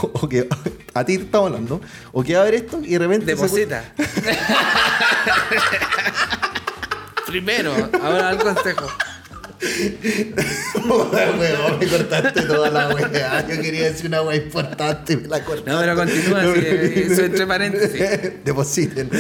[0.01, 0.47] o, o que
[0.93, 1.79] a ti te estamos hablando,
[2.11, 3.25] o que va a ver esto y de repente...
[3.25, 3.93] se- Deposita.
[7.27, 8.87] Primero, ahora al consejo.
[10.87, 13.47] Weón, me cortaste toda la weá.
[13.47, 15.71] Yo quería decir una weá importante y me la cortaste.
[15.71, 16.61] No, pero continúa, sí,
[17.11, 18.01] eso entre paréntesis.
[18.43, 19.09] Depositen.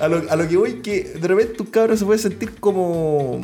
[0.00, 3.40] a, lo, a lo que voy que de repente un cabrón se puede sentir como.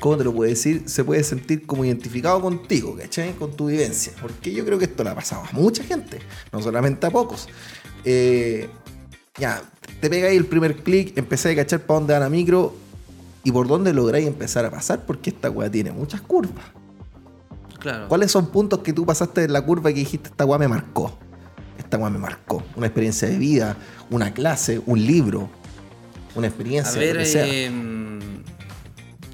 [0.00, 0.82] ¿Cómo te lo puedo decir?
[0.86, 3.34] Se puede sentir como identificado contigo, ¿cachai?
[3.34, 4.12] Con tu vivencia.
[4.20, 6.18] Porque yo creo que esto le ha pasado a mucha gente,
[6.50, 7.48] no solamente a pocos.
[8.04, 8.68] Eh,
[9.38, 9.62] ya,
[10.00, 12.74] te pegáis el primer clic, empezáis a cachar para dónde va la micro
[13.44, 16.64] y por dónde lográis empezar a pasar, porque esta weá tiene muchas curvas.
[17.78, 18.08] Claro.
[18.08, 20.68] ¿Cuáles son puntos que tú pasaste en la curva y que dijiste, esta weá me
[20.68, 21.18] marcó?
[21.78, 22.62] Esta weá me marcó.
[22.76, 23.76] Una experiencia de vida,
[24.10, 25.50] una clase, un libro,
[26.34, 26.92] una experiencia.
[26.92, 27.46] A ver, lo que sea.
[27.48, 27.70] eh,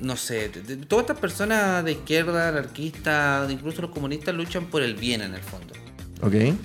[0.01, 0.49] no sé,
[0.87, 5.43] todas estas personas de izquierda, anarquistas, incluso los comunistas luchan por el bien en el
[5.43, 5.75] fondo.
[6.23, 6.57] Ok.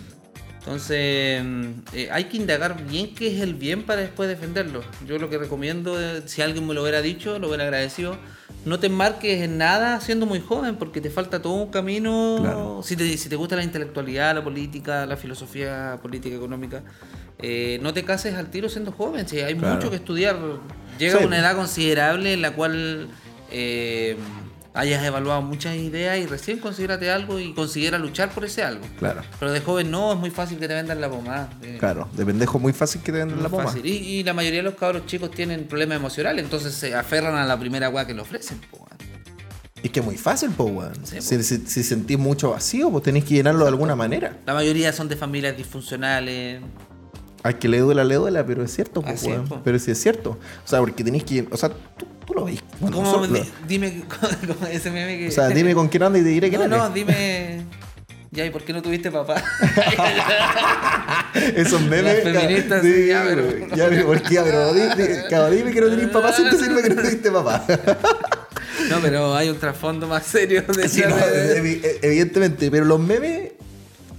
[0.66, 4.82] Entonces, mm, eh, hay que indagar bien qué es el bien para después defenderlo.
[5.06, 8.18] Yo lo que recomiendo, es, si alguien me lo hubiera dicho, lo hubiera agradecido,
[8.64, 12.38] no te embarques en nada siendo muy joven, porque te falta todo un camino.
[12.40, 12.82] Claro.
[12.82, 16.82] Si, te, si te gusta la intelectualidad, la política, la filosofía política, económica,
[17.40, 19.28] eh, no te cases al tiro siendo joven.
[19.28, 19.76] Si hay Claro.
[19.76, 20.38] mucho que estudiar.
[20.98, 21.26] Llega Sí.
[21.26, 23.10] una edad considerable en la cual
[23.52, 24.16] eh,
[24.74, 28.86] hayas evaluado muchas ideas y recién considérate algo y considera luchar por ese algo.
[28.98, 29.22] Claro.
[29.40, 31.50] Pero de joven no, es muy fácil que te vendan la pomada.
[31.62, 33.78] eh, Claro, de pendejo muy fácil que te muy la pomada.
[33.84, 37.46] Y, y la mayoría de los cabros chicos tienen problemas emocionales, entonces se aferran a
[37.46, 38.60] la primera weá que le ofrecen.
[38.72, 38.88] po.
[39.84, 40.94] Es que es muy fácil, pues, weón.
[41.06, 44.38] Sí, si, si- si sentís mucho vacío, pues tenés que llenarlo de alguna manera.
[44.46, 46.62] La mayoría son de familias disfuncionales.
[47.44, 49.48] Al que le duela, le duela, pero es cierto, Así es, weón.
[49.48, 49.62] po.
[49.64, 50.32] Pero sí es cierto.
[50.66, 51.46] O sea, porque tenés que.
[51.52, 52.60] O sea, tú, tú lo ves.
[52.80, 53.12] Bueno, ¿Cómo?
[53.18, 54.04] nosotros dime
[54.48, 55.28] como ese meme que.
[55.28, 56.78] o sea, dime con quién anda y te diré quién No, eres.
[56.80, 57.66] no, dime.
[58.32, 59.36] Ya, ¿y por qué no tuviste papá?
[61.56, 62.24] Esos memes.
[62.26, 63.76] Las feministas, sí, sí, ya, pero- pero.
[63.76, 64.40] Ya, pero, ¿por qué?
[64.44, 67.32] Pero di- di- cabrón, dime que no tenés papá, si te sirve que no tuviste
[67.32, 67.64] papá.
[68.90, 73.52] no, pero hay un trasfondo más serio de Sí, no, evi- evidentemente, pero los memes.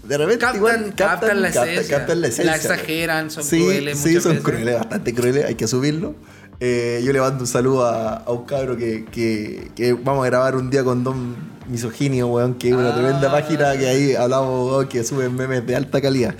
[0.08, 1.96] De repente Captan, igual captan la esencia.
[1.98, 2.50] captan la esencia.
[2.52, 4.42] La exageran, son sí, crueles Sí, son veces.
[4.44, 6.14] crueles, bastante crueles, hay que subirlo.
[6.60, 10.26] Eh, yo le mando un saludo a, a un cabro que, que, que vamos a
[10.30, 11.34] grabar un día con Don
[11.68, 12.94] Misoginio, weón, que es una Ah.
[12.94, 16.34] tremenda página que ahí hablamos, weón, que suben memes de alta calidad.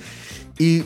[0.57, 0.83] Y.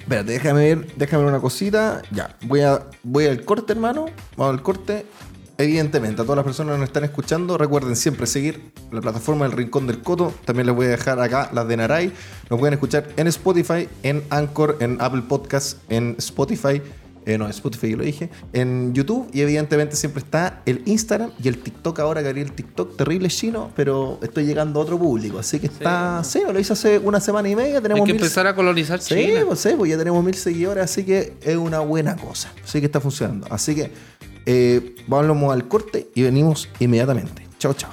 [0.00, 2.02] Espérate, déjame ver, déjame ver una cosita.
[2.10, 4.06] Ya, voy, a, voy al corte, hermano.
[4.36, 5.06] Vamos al corte.
[5.56, 9.56] Evidentemente, a todas las personas que nos están escuchando, recuerden siempre seguir la plataforma del
[9.56, 10.34] Rincón del Coto.
[10.44, 12.12] También les voy a dejar acá las de Naray.
[12.50, 16.82] Nos pueden escuchar en Spotify, en Anchor, en Apple Podcasts, en Spotify.
[17.26, 18.30] eh, no, Spotify yo lo dije.
[18.52, 19.28] En YouTube.
[19.32, 22.00] Y evidentemente siempre está el Instagram y el TikTok.
[22.00, 25.38] Ahora que abrí el TikTok, terrible chino, pero estoy llegando a otro público.
[25.38, 26.22] Así que está.
[26.24, 27.76] Sí, lo hice hace una semana y media.
[27.76, 29.44] Hay Tenemos que mil- empezar a colonizar Sí, China.
[29.46, 32.52] pues sí, pues ya tenemos mil seguidores, así que es una buena cosa.
[32.64, 33.46] Así que está funcionando.
[33.50, 33.90] Así que
[34.46, 37.46] eh, vamos al corte y venimos inmediatamente.
[37.58, 37.90] Chao, chao.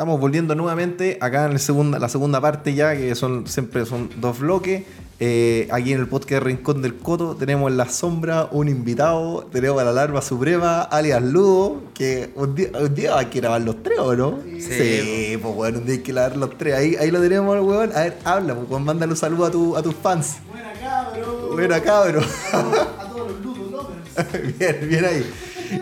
[0.00, 4.08] Estamos volviendo nuevamente acá en el segunda, la segunda parte ya, que son siempre son
[4.16, 4.84] dos bloques.
[5.22, 9.78] Eh, aquí en el podcast Rincón del Coto tenemos en la sombra un invitado, tenemos
[9.78, 13.82] a la larva suprema, alias Ludo, que un día, un día hay que grabar los
[13.82, 14.38] tres, ¿o no?
[14.58, 15.36] Sí.
[15.42, 16.74] pues bueno, un día hay que grabar los tres.
[16.74, 17.92] Ahí, ahí lo tenemos, weón.
[17.94, 20.38] A ver, habla, pues, mándale un saludo a, tu, a tus fans.
[21.52, 22.20] Buena, cabro.
[22.20, 23.50] A todos, a todos los
[24.58, 25.30] bien, bien ahí.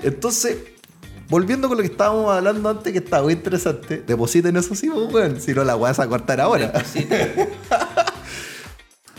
[0.03, 0.57] Entonces,
[1.29, 5.13] volviendo con lo que estábamos hablando antes, que está muy interesante, depositen eso sí, pues,
[5.13, 5.41] weón.
[5.41, 6.73] Si no, la vas a cortar ahora.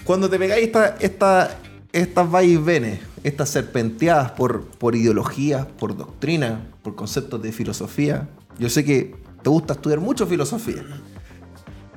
[0.04, 1.58] Cuando te pegáis esta, esta,
[1.92, 8.84] estas vaivenes, estas serpenteadas por, por ideologías, por doctrina, por conceptos de filosofía, yo sé
[8.84, 10.84] que te gusta estudiar mucho filosofía.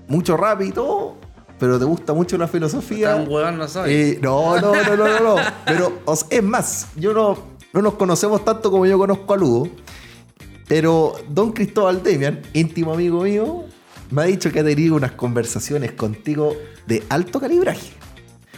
[0.09, 1.17] Mucho rap y todo,
[1.63, 3.15] pero te gusta mucho la filosofía.
[3.15, 3.93] Tan huevón no soy.
[3.93, 5.37] Eh, no, no, no, no, no, no.
[5.65, 7.39] Pero o sea, es más, yo no,
[7.73, 9.69] no nos conocemos tanto como yo conozco a Lugo.
[10.67, 13.63] Pero Don Cristóbal Demian, íntimo amigo mío,
[14.11, 16.57] me ha dicho que ha tenido unas conversaciones contigo
[16.89, 17.93] de alto calibraje.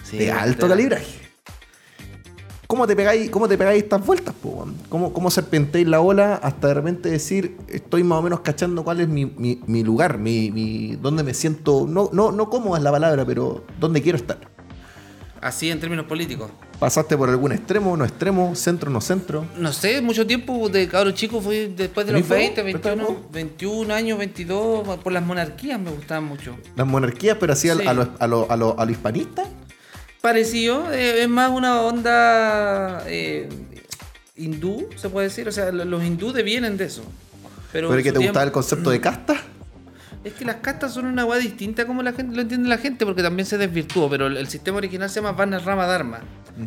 [0.03, 1.24] Sí, de alto calibraje.
[2.67, 4.67] ¿Cómo te pegáis, cómo te pegáis estas vueltas, po?
[4.89, 9.01] ¿Cómo, ¿Cómo serpentéis la ola hasta de repente decir, estoy más o menos cachando cuál
[9.01, 12.85] es mi, mi- mi lugar, mi, mi, dónde me siento, no, no, no cómoda es
[12.85, 14.39] la palabra, pero dónde quiero estar?
[15.43, 16.51] Así en términos políticos.
[16.79, 19.45] ¿Pasaste por algún extremo, no extremo, centro, no centro?
[19.59, 22.73] No sé, mucho tiempo de cabro chico fue después de los ¿Tenís 20, fuego?
[22.81, 23.29] ¿Prestás 21, fuego?
[23.31, 26.57] 21 años, 22, por las monarquías me gustaban mucho.
[26.77, 27.87] Las monarquías, pero así Sí.
[27.87, 29.45] a lo, a lo, a lo- a lo hispanista.
[30.25, 33.47] Parecido, eh, es más una onda eh,
[34.37, 35.47] hindú, se puede decir.
[35.47, 37.03] O sea, lo- los hindúes vienen de eso.
[37.71, 39.37] Pero ¿Pero en que te gustaba el concepto de casta?
[40.25, 43.05] Es que las castas son una weá distinta como la gente lo entiende la gente,
[43.05, 46.21] porque también se desvirtuó, pero el, el sistema original se llama Varna Rama Dharma.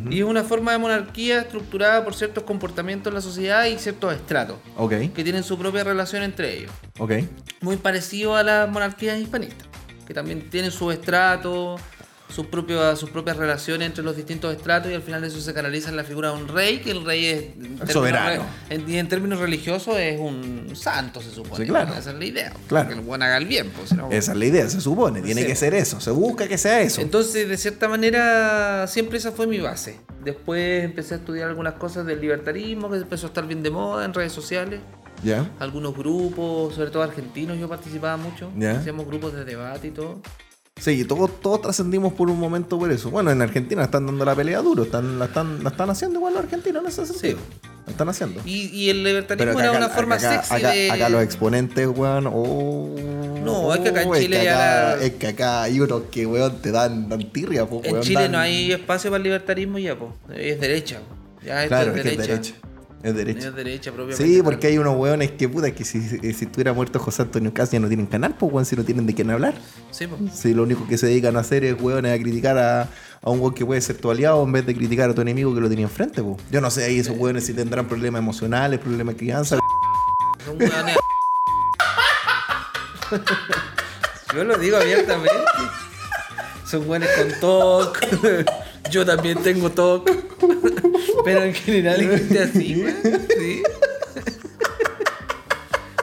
[0.08, 4.14] Y es una forma de monarquía estructurada por ciertos comportamientos en la sociedad y ciertos
[4.14, 6.70] estratos, Ok, que tienen su propia relación entre ellos.
[7.00, 7.12] ok.
[7.62, 9.66] Muy parecido a las monarquías hispanistas,
[10.06, 11.74] que también tienen su estrato,
[12.28, 15.88] sus propias, sus propias relaciones entre los distintos estratos y al final eso se canaliza
[15.88, 17.42] en la figura de un rey, que el rey es...
[17.80, 18.44] en soberano.
[18.68, 21.64] En, y en términos religiosos es un santo, se supone.
[21.64, 21.94] Sí, claro.
[21.94, 22.52] Esa es la idea.
[22.68, 22.88] Claro.
[22.88, 23.88] Que el buen haga el bien, pues.
[23.90, 25.22] si no- Esa es la idea, se supone.
[25.22, 25.46] Tiene Sí.
[25.46, 26.00] que ser eso.
[26.00, 27.00] Se busca que sea eso.
[27.00, 29.98] Entonces, de cierta manera, siempre esa fue mi base.
[30.22, 34.04] Después empecé a estudiar algunas cosas del libertarismo, que empezó a estar bien de moda
[34.04, 34.80] en redes sociales.
[35.24, 35.50] ¿Ya?
[35.58, 38.52] Algunos grupos, sobre todo argentinos, yo participaba mucho.
[38.56, 38.72] Ya.
[38.78, 40.20] Hacíamos grupos de debate y todo.
[40.80, 43.10] Sí, todos, todos trascendimos por un momento por eso.
[43.10, 44.84] Bueno, en Argentina están dando la pelea duro.
[44.84, 47.38] Están, la, están, la están haciendo igual los argentinos en ese sentido.
[47.86, 48.40] La están haciendo.
[48.44, 50.90] Y, y el libertarismo acá- era una acá- forma acá, sexy acá- de.
[50.90, 52.26] acá los exponentes, weón.
[52.32, 52.94] oh,
[53.44, 54.54] No, es que acá en oh, es Chile que ya
[54.98, 58.04] la- Es que acá hay unos que, weón, te dan, dan tirria, po, en weón,
[58.04, 60.10] Chile dan- no hay espacio para el libertarismo ya, pues.
[60.38, 61.00] Es derecha.
[61.00, 61.44] po.
[61.44, 62.52] Ya Claro, es es que es derecha.
[63.02, 63.48] Es derecha.
[63.48, 64.24] Es derecha propiamente.
[64.24, 67.70] Sí, porque hay unos weones que puta que si, si, estuviera muerto José Antonio Caz
[67.70, 69.54] ya no tienen canal, pues weón, si no tienen de quién hablar.
[69.90, 70.32] Sí, pues.
[70.32, 72.82] Si lo único que se dedican a hacer es weones a criticar a,
[73.22, 75.54] a un weón que puede ser tu aliado en vez de criticar a tu enemigo
[75.54, 76.38] que lo tenía enfrente, pues.
[76.50, 79.58] Yo no sé ahí esos weones si tendrán problemas emocionales, problemas de crianza.
[80.44, 80.96] Son hueones.
[84.34, 85.32] Yo lo digo abiertamente.
[86.66, 87.98] Son buenos con TOC.
[88.90, 90.10] Yo también tengo TOC.
[91.28, 92.94] Pero en general gente así, güey.
[93.02, 93.62] ¿Sí?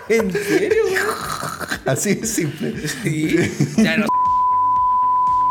[0.10, 0.84] ¿En serio?
[1.86, 2.76] Así de simple.
[2.88, 3.36] Sí.
[3.78, 4.06] Ya no.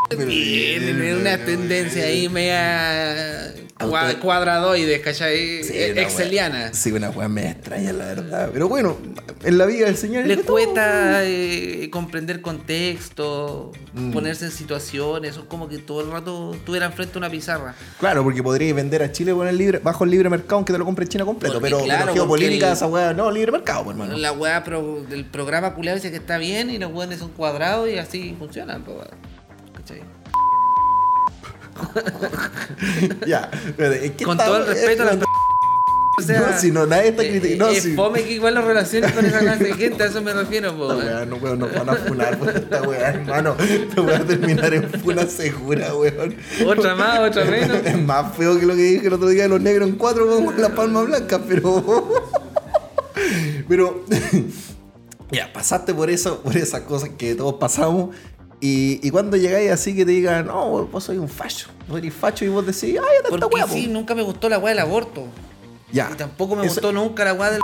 [0.08, 5.64] Tienen una tendencia ahí media Auto- cuadradoide, ¿cachai?
[5.64, 6.58] Sí, una Exceliana.
[6.66, 8.50] wea- Sí, una weá me extraña, la verdad.
[8.52, 8.96] Pero bueno,
[9.42, 10.26] en la vida del Señor.
[10.44, 10.54] todo.
[10.54, 14.12] cuesta eh, comprender contexto, Mm.
[14.12, 17.74] ponerse en situaciones, son como que todo el rato estuvieran frente a una pizarra.
[17.98, 20.78] Claro, porque podríais vender a Chile con el libre, bajo el libre mercado aunque te
[20.78, 21.54] lo compre en China completo.
[21.54, 24.16] Porque, pero, claro, pero geopolítica, el- esa weá, no, libre mercado, pues, hermano.
[24.16, 27.88] La weá pro- del programa culiado dice que está bien y los weones son cuadrados
[27.88, 29.08] y así funcionan, weón.
[29.84, 30.02] ¿Cachai?
[33.26, 35.24] Ya, espérate, ¿en qué Con todo el respeto a las Eh,
[36.16, 37.66] O sea, No, si no, nadie está eh, criticando.
[37.66, 37.94] No, eh, si.
[37.94, 40.86] fome que igual las relaciones con esa clase de gente, a eso me refiero, po,
[40.86, 41.28] weón.
[41.28, 43.56] no, weón, nos van a funar por esta weá, hermano.
[43.96, 46.36] Weá va a terminar en funa segura, weón.
[46.66, 47.78] Otra más, otra menos.
[47.84, 50.26] Es más feo que lo que dije el otro día de los negros en cuatro
[50.26, 52.08] weón, con la palma blanca, pero.
[53.66, 54.04] Pero.
[55.30, 58.14] Ya, pasaste por eso, por esas cosas que todos pasamos.
[58.66, 62.14] Y, y cuando llegáis así que te digan, no, vos sois un facho, vos eres
[62.14, 63.74] facho y vos decís, ay, ya Porque guapo.
[63.74, 65.26] sí, nunca me gustó la weá del aborto.
[65.92, 66.08] Ya.
[66.10, 67.60] Y tampoco me Eso- gustó nunca la weá del.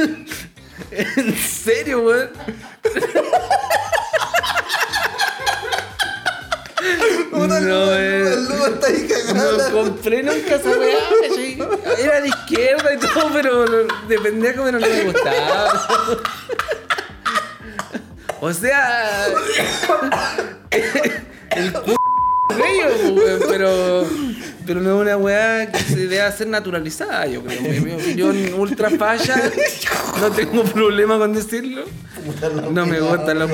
[0.90, 2.30] ¿En serio, weón?
[7.32, 8.34] No, eh.
[8.74, 9.08] Está ahí.
[9.34, 10.98] No compré nunca esa weá.
[11.98, 13.64] Era de izquierda y todo, pero
[14.08, 15.72] dependía como no me gustaba.
[18.40, 19.26] O sea.
[20.70, 21.72] El
[23.48, 24.04] pero.
[24.66, 27.58] Pero no es una weá que se debe hacer naturalizada, yo creo.
[27.60, 29.50] En mi opinión ultra falla.
[30.20, 31.84] No tengo problema con decirlo.
[32.70, 33.50] No me gustan los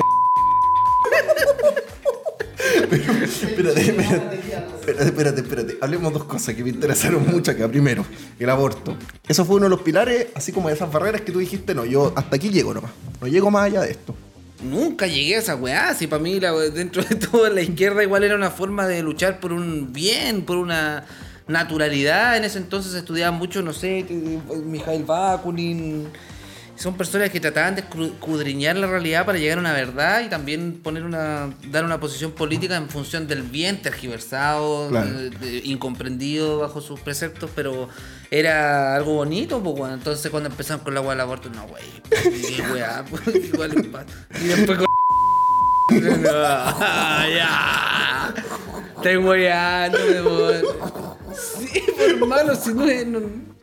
[3.27, 5.77] Espérate, espérate, espérate, espérate, espérate.
[5.81, 7.67] Hablemos dos cosas que me interesaron mucho acá.
[7.67, 8.05] Primero,
[8.39, 8.95] el aborto.
[9.27, 11.85] Eso fue uno de los pilares, así como de esas barreras que tú dijiste, no,
[11.85, 12.91] yo hasta aquí llego nomás.
[13.21, 14.15] No llego más allá de esto.
[14.61, 15.93] Nunca llegué a esa weá.
[15.93, 19.39] Si para mí, la, dentro de todo, la izquierda igual era una forma de luchar
[19.39, 21.05] por un bien, por una
[21.47, 22.37] naturalidad.
[22.37, 26.07] En ese entonces estudiaban mucho, no sé, que- Mikhail Bakunin.
[26.77, 30.73] Son personas que trataban de escudriñar la realidad para llegar a una verdad y también
[30.83, 35.09] poner una, dar una posición política en función del bien tergiversado, Claro.
[35.11, 37.89] de- de- incomprendido bajo sus preceptos, pero
[38.29, 39.95] era algo bonito, pues bueno.
[39.95, 43.87] Entonces cuando empezaron con la weá del aborto, no, wey, qué weá, pues, igual es
[43.87, 44.05] pa-
[44.39, 44.87] Y después con
[46.29, 48.33] Ah, ya.
[48.97, 49.91] Estoy weón.
[51.33, 53.07] Sí, pues, hermano, si no es.
[53.07, 53.56] no-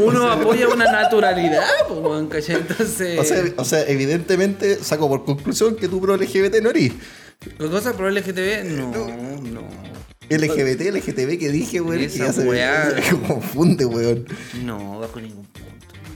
[0.00, 2.56] Uno apoya una naturalidad, pues, ¿cachai?
[2.56, 3.18] Entonces.
[3.18, 6.92] O sea, o sea, evidentemente saco por conclusión que tú pro LGBT no eres.
[7.40, 8.64] ¿Qué cosa pro LGTB?
[8.64, 9.86] No, no.
[10.28, 12.90] LGBT, LGTB que dije, weón, que ya se me, weá.
[13.02, 14.26] se me confunde, weón.
[14.64, 15.60] No, bajo ningún punto.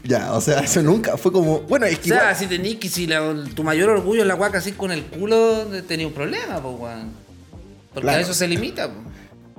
[0.03, 1.61] Ya, o sea, eso nunca fue como.
[1.61, 2.09] Bueno, es O que.
[2.09, 4.91] sea, igual- si tenés que si la- tu mayor orgullo es la guaca así con
[4.91, 7.13] el culo, tenía un problema, pues, weón.
[7.93, 8.19] Porque Claro.
[8.19, 9.10] a eso se limita, pues.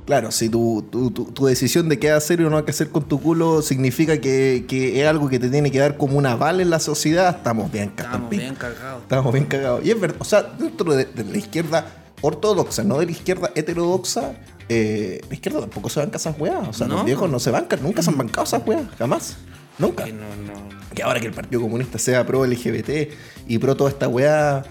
[0.05, 3.03] Claro, si tu, tu, tu- tu decisión de qué hacer o no qué hacer con
[3.07, 6.59] tu culo significa que, que es algo que te tiene que dar como un aval
[6.59, 8.29] en la sociedad, estamos bien Estamos cagados.
[8.29, 9.01] bien cargados.
[9.03, 9.85] Estamos bien cagados.
[9.85, 11.85] Y es verdad, o sea, dentro de, de la izquierda
[12.21, 14.33] ortodoxa, no de la izquierda heterodoxa,
[14.69, 16.67] eh, la izquierda tampoco se banca esas weas.
[16.67, 16.95] O sea, No.
[16.95, 19.37] los viejos no se bancan, nunca se han bancado esas weas, jamás.
[19.77, 20.03] Nunca.
[20.03, 20.93] Que no, no.
[20.93, 23.11] Que ahora que el Partido Comunista sea pro LGBT
[23.47, 24.63] y pro toda esta wea,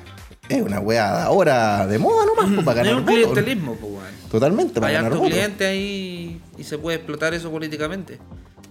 [0.51, 3.15] es una de ahora de moda nomás, pues, para Es ganar un votos.
[3.33, 4.05] clientelismo, pues, weón.
[4.31, 5.35] Totalmente, para Hay ganar harto votos.
[5.35, 8.19] cliente ahí y se puede explotar eso políticamente.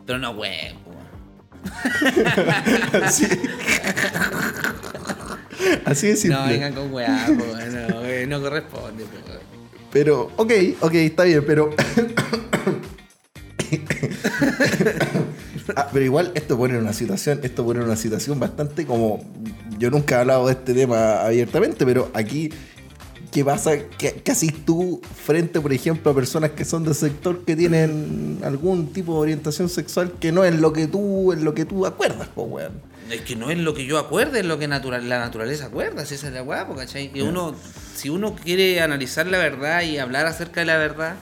[0.06, 1.00] Pero no, weón, weón.
[3.04, 3.28] Así,
[5.86, 6.40] Así de simple.
[6.40, 9.40] No vengan con weá, po, weón, no, weón, no corresponde, po, weón.
[9.92, 11.70] Pero, ok, ok, está bien, pero.
[15.76, 19.24] Ah, pero igual esto pone en una situación, esto pone en una situación bastante como.
[19.80, 22.52] Yo nunca he hablado de este tema abiertamente, pero aquí.
[23.32, 23.78] ¿Qué pasa?
[24.00, 28.40] ¿Qué, qué haces tú frente, por ejemplo, a personas que son del sector que tienen
[28.44, 31.86] algún tipo de orientación sexual que no es lo que tú, en lo que tú
[31.86, 32.82] acuerdas, pues, weón?
[33.12, 36.06] Es que no es lo que yo acuerde, es lo que natural, la naturaleza acuerda,
[36.06, 37.12] si esa es la po, ¿cachai?
[37.12, 37.56] Que uno,
[37.96, 41.16] si uno quiere analizar la verdad y hablar acerca de la verdad,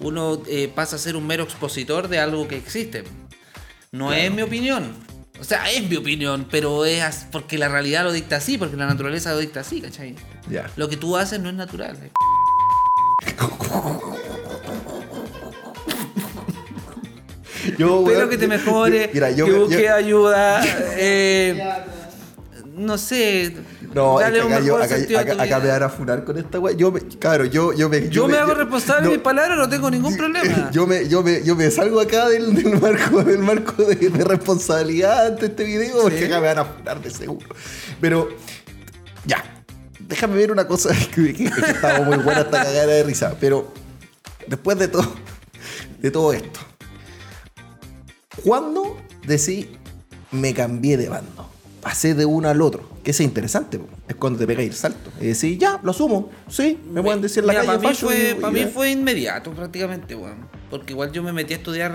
[0.00, 3.04] uno eh, pasa a ser un mero expositor de algo que existe.
[3.90, 5.07] No es mi opinión.
[5.40, 8.86] O sea, es mi opinión, pero es porque la realidad lo dicta así, porque la
[8.86, 10.14] naturaleza lo dicta así, ¿cachai?
[10.50, 10.70] Ya.
[10.76, 11.96] Lo que tú haces no es natural.
[12.02, 12.10] eh.
[17.76, 20.62] Yo, Espero que te mejore, yo- mira, yo que me- busque yo- ayuda.
[20.96, 21.62] eh,
[22.78, 23.54] no sé.
[23.94, 24.78] No, es un acá, yo-
[25.60, 26.74] me van a funar con esta weá.
[26.76, 28.08] Yo me, claro, yo, yo me.
[28.08, 30.70] Yo me hago responsable no, de mis palabras, no tengo ningún problema.
[30.72, 34.24] Yo me, yo me, yo me salgo acá del, del marco, del marco de, de
[34.24, 36.24] responsabilidad ante este video, porque Sí.
[36.24, 37.46] acá me van a funar de seguro.
[38.00, 38.28] Pero,
[39.24, 39.42] ya.
[40.00, 43.34] Déjame ver una cosa que, que, que estaba muy buena esta cagada de risa.
[43.40, 43.72] Pero,
[44.46, 45.12] después de todo,
[46.00, 46.60] de todo esto,
[48.44, 49.66] ¿cuándo decís
[50.30, 51.50] me cambié de bando?
[51.88, 52.86] Pasé de uno al otro.
[53.02, 55.10] Que eso es interesante, es cuando te pegáis el salto.
[55.22, 56.30] Y decís, ya, lo asumo.
[56.46, 58.90] Sí, me pueden decir la Mira, calle para mí, fue, y- pa' y mí fue
[58.90, 60.36] inmediato prácticamente, weón.
[60.68, 61.92] Porque igual yo me metí a estudiar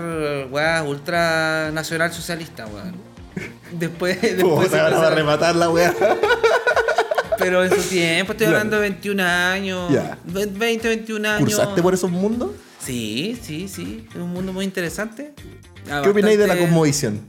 [0.50, 2.94] weá ultra nacional socialista, weón.
[3.78, 5.94] Después, después va a rematar la weá.
[7.38, 8.58] Pero en su tiempo, estoy Claro.
[8.58, 9.92] hablando de 21 años.
[10.24, 11.40] Ve- 20, 21 años.
[11.54, 12.50] ¿Cursaste por esos mundos?
[12.80, 14.06] Sí, sí, sí.
[14.10, 15.34] Es un mundo muy interesante.
[15.90, 17.20] Ah, ¿Qué opináis de la bastante- cosmovisión?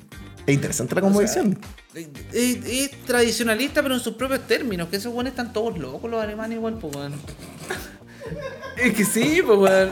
[0.47, 1.57] Es interesante la cosmovisión.
[1.95, 4.89] Es- es tradicionalista, pero en sus propios términos.
[4.89, 7.13] Que esos buenos están todos locos, los alemanes igual, pues, weón.
[8.77, 9.91] Es que sí, pues, weón.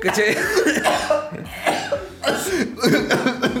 [0.00, 0.36] ¿Cachai?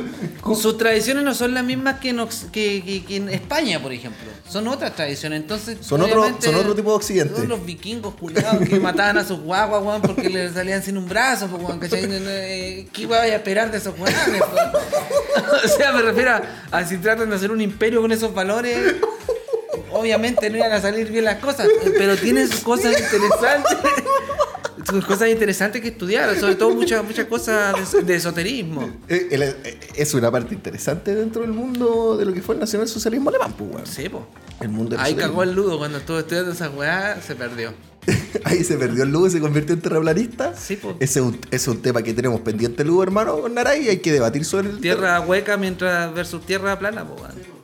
[0.54, 3.92] Sus tradiciones no son las mismas que en, Ox- que, que- que en España, por
[3.92, 4.26] ejemplo.
[4.48, 5.40] Son otras tradiciones.
[5.40, 7.34] Entonces, Son otro- obviamente, son otro tipo de occidente.
[7.36, 11.08] Son los vikingos culiados que mataban a sus guaguas, weón, porque les salían sin un
[11.08, 12.02] brazo, pues, weón, ¿cachai?
[12.02, 14.70] No, no, eh, ¿Qué iba a esperar de esos weones, weón?
[15.64, 18.96] O sea, me refiero a, a si tratan de hacer un imperio con esos valores.
[19.92, 23.76] Obviamente no iban a salir bien las cosas, pero tienen sus cosas interesantes.
[24.88, 28.90] Sus cosas interesantes que estudiar, sobre todo muchas muchas cosas de, de esoterismo.
[29.08, 33.30] Eh, eh, Es una parte interesante dentro del mundo de lo que fue el nacionalsocialismo
[33.30, 33.86] alemán, pues, weón.
[33.86, 34.26] Sí, po.
[34.60, 37.72] El mundo del Ahí cagó el ludo cuando estuvo estudiando esa weá, se perdió.
[38.44, 40.54] Ahí se perdió el Lugo y se convirtió en terraplanista.
[40.56, 40.96] Sí, po.
[41.00, 43.88] Ese es un, ese es un tema que tenemos pendiente, Lugo, hermano, con Naray, y
[43.88, 47.55] hay que debatir sobre el Tierra hueca mientras versus tierra plana, po, weón.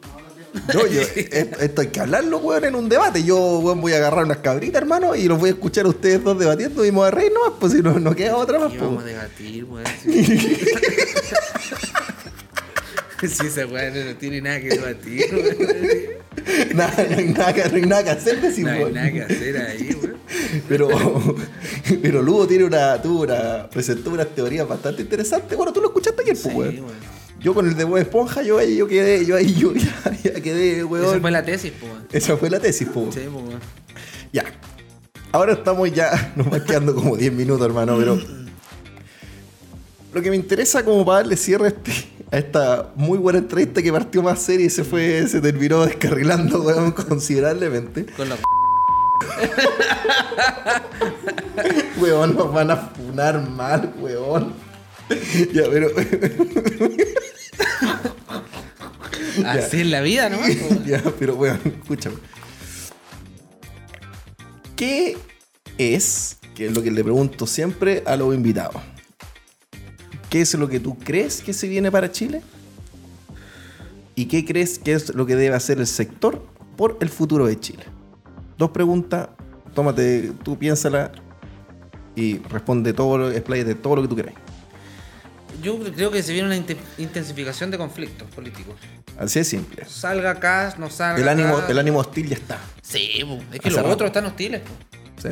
[0.74, 3.24] No, yo- esto, esto hay que hablarlo, weón, en un debate.
[3.24, 6.22] Yo, weón, voy a agarrar unas cabritas, hermano, y los voy a escuchar a ustedes
[6.22, 8.70] dos debatiendo y me voy a reír nomás, pues si no, no queda otra más,
[8.72, 8.88] ¿Qué pues.
[8.90, 9.84] vamos a debatir, weón?
[10.02, 10.26] Sí,
[13.46, 16.76] esa weá no, no tiene nada que debatir, weón.
[16.76, 18.94] Nada, no hay nada, que- no hay nada que hacer, decir, No hay weón.
[18.94, 20.16] nada que hacer ahí, weón.
[20.68, 20.88] Pero,
[22.02, 25.56] pero Lugo tiene una, tuvo una, presentó unas teorías bastante interesantes.
[25.56, 26.74] Bueno, tú lo escuchaste ayer, pues, Sí, weón.
[26.80, 27.21] weón.
[27.42, 30.40] Yo con el de Bob Esponja, yo ahí, yo quedé, yo ahí, yo ya, ya
[30.40, 31.06] quedé, weón.
[31.10, 31.86] Esa fue la tesis, po.
[32.12, 33.14] Esa fue la tesis, pues.
[33.14, 33.42] Sí, po.
[34.32, 34.44] Ya.
[35.32, 38.18] Ahora estamos ya, nos va quedando como 10 minutos, hermano, pero.
[40.12, 41.92] Lo que me interesa como para darle cierre a, este-
[42.30, 46.60] a esta muy buena entrevista que partió más seria y se fue, se terminó descarrilando,
[46.62, 48.06] weón, considerablemente.
[48.16, 48.36] Con la
[51.98, 54.52] Weón, nos van a funar mal, weón.
[55.52, 55.88] Ya, pero.
[59.46, 60.38] Así es la vida, ¿no?
[60.86, 62.16] ya, pero weón, escúchame.
[64.76, 65.16] ¿Qué
[65.78, 68.82] es, que es lo que le pregunto siempre a los invitados?
[70.28, 72.42] ¿Qué es lo que tú crees que se viene para Chile?
[74.14, 76.44] ¿Y qué crees que es lo que debe hacer el sector
[76.76, 77.84] por el futuro de Chile?
[78.58, 79.28] Dos preguntas,
[79.74, 81.12] tómate, tú piénsala
[82.14, 84.34] y responde todo, lo- expláyate todo lo que tú quieras.
[85.62, 88.74] Yo creo que se viene una inte- intensificación de conflictos políticos.
[89.18, 89.84] Así es simple.
[89.86, 91.68] Salga acá, no salga El ánimo, acá.
[91.70, 92.58] el ánimo hostil ya está.
[92.82, 93.34] Sí, po.
[93.52, 93.88] es que Hace los rato.
[93.90, 94.60] otros están hostiles.
[94.62, 95.22] po.
[95.22, 95.28] Sí.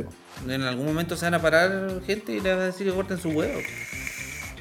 [0.48, 3.18] En algún momento se van a parar gente y le van a decir que corten
[3.20, 3.60] su huevo.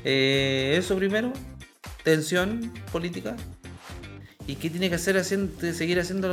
[0.03, 1.31] Eh, eso primero,
[2.03, 3.35] tensión política.
[4.47, 6.27] ¿Y qué tiene que hacer haciendo, seguir haciendo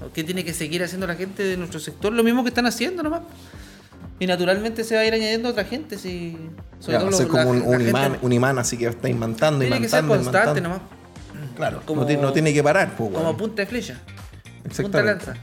[0.00, 2.12] lo- qué tiene que seguir haciendo la gente de nuestro sector?
[2.12, 3.22] Lo mismo que están haciendo nomás.
[4.22, 6.38] Y naturalmente se va a ir añadiendo otra gente, si
[6.78, 8.32] sobre Ya, todo va a ser lo- como la- un, la un gente- imán, un
[8.32, 10.88] imán así que está imantando, Tiene que ser imantando, constante imantando.
[11.38, 13.94] nomás, Claro, Como- no, tiene, no tiene que parar, pues, como punta de flecha.
[14.62, 15.26] Punta Exactamente.
[15.26, 15.34] lanza.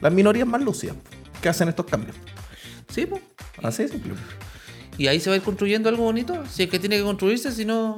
[0.00, 0.96] Las minorías más lúcidas
[1.40, 2.16] que hacen estos cambios.
[2.92, 3.22] Sí, pues.
[3.62, 4.14] Así de simple.
[4.98, 6.42] Y ahí se va a ir construyendo algo bonito.
[6.50, 7.94] Si es que tiene que construirse, si no,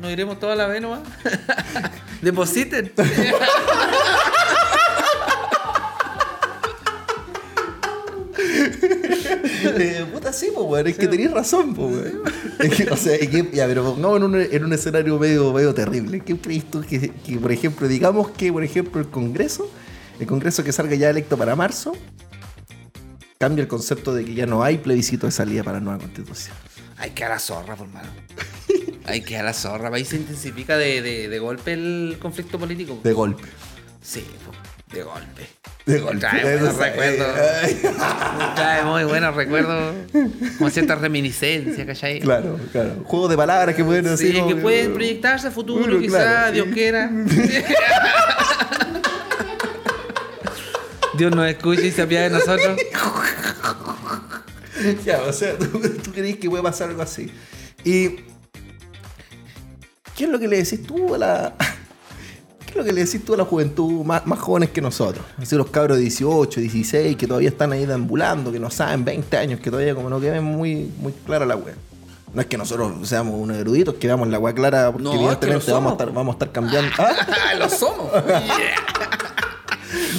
[0.00, 1.00] nos iremos toda la vez nomás.
[2.22, 2.92] Depositen.
[9.78, 10.86] Eh, puta, sí, pues, weón.
[10.86, 12.22] Es que tenías razón, pues, weón.
[12.60, 15.52] Es que, o sea, es que- ya, pero pongamos en un, en un escenario medio,
[15.52, 16.20] medio terrible.
[16.20, 19.70] ¿Qué crees tú que, que, por ejemplo, digamos que, por ejemplo, el Congreso,
[20.18, 21.92] el Congreso que salga ya electo para marzo,
[23.38, 26.54] cambia el concepto de que ya no hay plebiscito de salida para la nueva constitución?
[26.98, 28.10] Hay que a la zorra, por mano.
[29.06, 29.88] Hay que a la zorra.
[29.94, 33.00] Ahí se intensifica de, de, de golpe el conflicto político.
[33.02, 33.42] De golpe.
[34.02, 34.52] Sí, po,
[34.92, 35.46] de golpe.
[35.86, 36.18] De golpe.
[36.20, 37.28] Trae buenos recuerdos.
[38.56, 39.94] Trae muy buenos recuerdos.
[40.58, 42.20] Como ciertas reminiscencias, ¿cachai?
[42.20, 42.96] Claro, claro.
[43.04, 46.18] Juego de palabras que pueden Sí, así como que pueden proyectarse a futuro, Futuro, quizá,
[46.18, 46.52] claro.
[46.52, 47.10] Dios quiera.
[51.16, 52.78] Dios nos escucha y se apiade de nosotros.
[55.04, 55.66] Ya, o sea, tú,
[56.02, 57.30] tú crees que puede pasar algo así.
[57.84, 58.16] Y.
[60.16, 61.54] ¿Qué es lo que le decís tú a la.
[62.70, 65.24] ¿Qué es lo que le decís tú a la juventud más, más jóvenes que nosotros?
[65.36, 69.36] Así los cabros de 18, 16, que todavía están ahí deambulando, que no saben 20
[69.36, 71.74] años, que todavía como no queden muy, muy clara la wea.
[72.32, 75.16] No es que nosotros seamos unos eruditos, que veamos la wea clara, porque No, es
[75.16, 76.92] que evidentemente vamos, a estar, vamos a estar cambiando.
[76.98, 77.10] ¿Ah?
[77.58, 78.08] ¡Lo somos!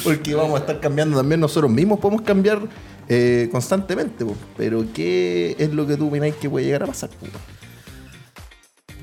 [0.03, 2.59] Porque vamos a estar cambiando también nosotros mismos, podemos cambiar
[3.07, 4.35] eh, constantemente, po.
[4.57, 7.09] pero ¿qué es lo que tú opináis que puede llegar a pasar?
[7.11, 7.27] po?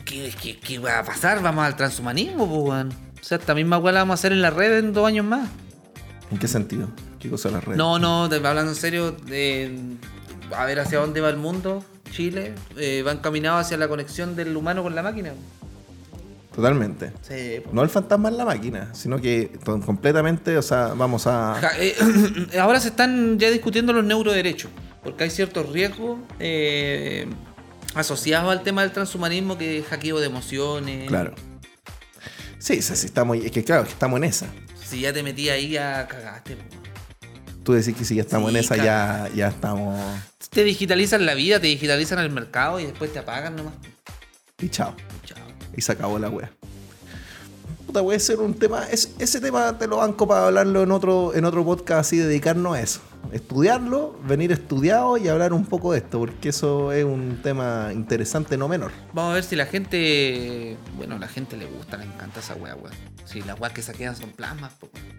[0.04, 1.40] ¿Qué, qué, qué va a pasar?
[1.40, 3.07] Vamos al transhumanismo, pues, weón.
[3.20, 5.24] O sea, esta misma weá la vamos a hacer en la red en dos años
[5.26, 5.48] más.
[6.30, 6.88] ¿En qué sentido?
[7.18, 7.78] ¿Qué cosa las redes?
[7.78, 9.72] No, no, te- hablando en serio, de,
[10.56, 14.56] a ver hacia dónde va el mundo, Chile, eh, va encaminado hacia la conexión del
[14.56, 15.32] humano con la máquina.
[16.54, 17.12] Totalmente.
[17.22, 19.52] Sí, No el fantasma en la máquina, sino que
[19.86, 21.56] completamente, o sea, vamos a...
[21.78, 21.94] Eh,
[22.60, 24.70] ahora se están ya discutiendo los neuroderechos,
[25.04, 27.26] porque hay ciertos riesgos eh,
[27.94, 31.06] asociados al tema del transhumanismo, que es hackeo de emociones.
[31.08, 31.32] Claro.
[32.58, 34.46] Sí, sí, sí, estamos, es que claro, que estamos en esa.
[34.84, 36.56] Si ya te metí ahí, ya cagaste.
[36.56, 36.62] po.
[37.62, 39.98] Tú decís que si ya estamos Sí, en esa, ya, ya estamos...
[40.50, 43.74] Te digitalizan la vida, te digitalizan el mercado y después te apagan nomás.
[44.60, 44.94] Y chao.
[45.24, 45.38] Chao.
[45.76, 46.50] Y se acabó la wea.
[47.86, 48.84] Puta, puede ser un tema.
[48.90, 52.74] es- ese tema te lo banco para hablarlo en otro, en otro podcast así, dedicarnos
[52.76, 53.00] a eso.
[53.32, 58.56] Estudiarlo, venir estudiado y hablar un poco de esto, porque eso es un tema interesante,
[58.56, 58.90] no menor.
[59.12, 60.76] Vamos a ver si la gente.
[60.96, 62.94] Bueno, a la gente le gusta, le encanta esa wea, weón.
[63.24, 65.18] Si las weas que se quedan son plasmas, weón.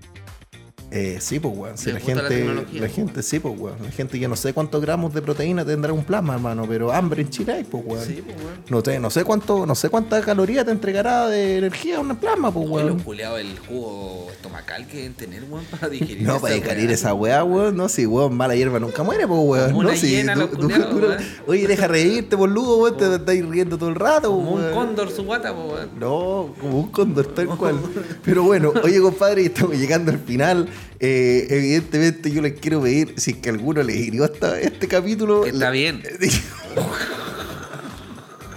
[0.91, 1.77] Eh, sí, pues, weón.
[1.77, 3.75] Si la gente, la pues, gente, sí, pues, weón.
[3.83, 7.21] La gente, yo no sé cuántos gramos de proteína tendrá un plasma, hermano, pero hambre
[7.21, 8.03] en Chile hay, pues, weón.
[8.05, 8.53] Sí, pues, weón.
[8.69, 12.51] No sé, no sé cuánto, no sé cuánta caloría te entregará de energía un plasma,
[12.51, 12.87] pues, weón.
[12.87, 16.23] los culeados, el jugo estomacal que deben tener, weón, para digerir.
[16.23, 17.77] No, esa para digerir esa weá, weón.
[17.77, 19.71] No, si weón, mala hierba nunca muere, pues weón.
[19.71, 21.17] Como no, si weón.
[21.45, 22.97] Oye, deja reírte, boludo, weón.
[22.97, 24.73] Te estáis riendo todo el rato, Como un weón.
[24.73, 25.89] cóndor su guata, po, weón.
[25.99, 27.79] No, como un cóndor, tal cual.
[28.23, 30.67] Pero bueno, oye, compadre, estamos llegando al final.
[30.99, 35.45] Eh, evidentemente, yo les quiero pedir, si es que alguno les hirió hasta este capítulo.
[35.45, 36.03] Está bien.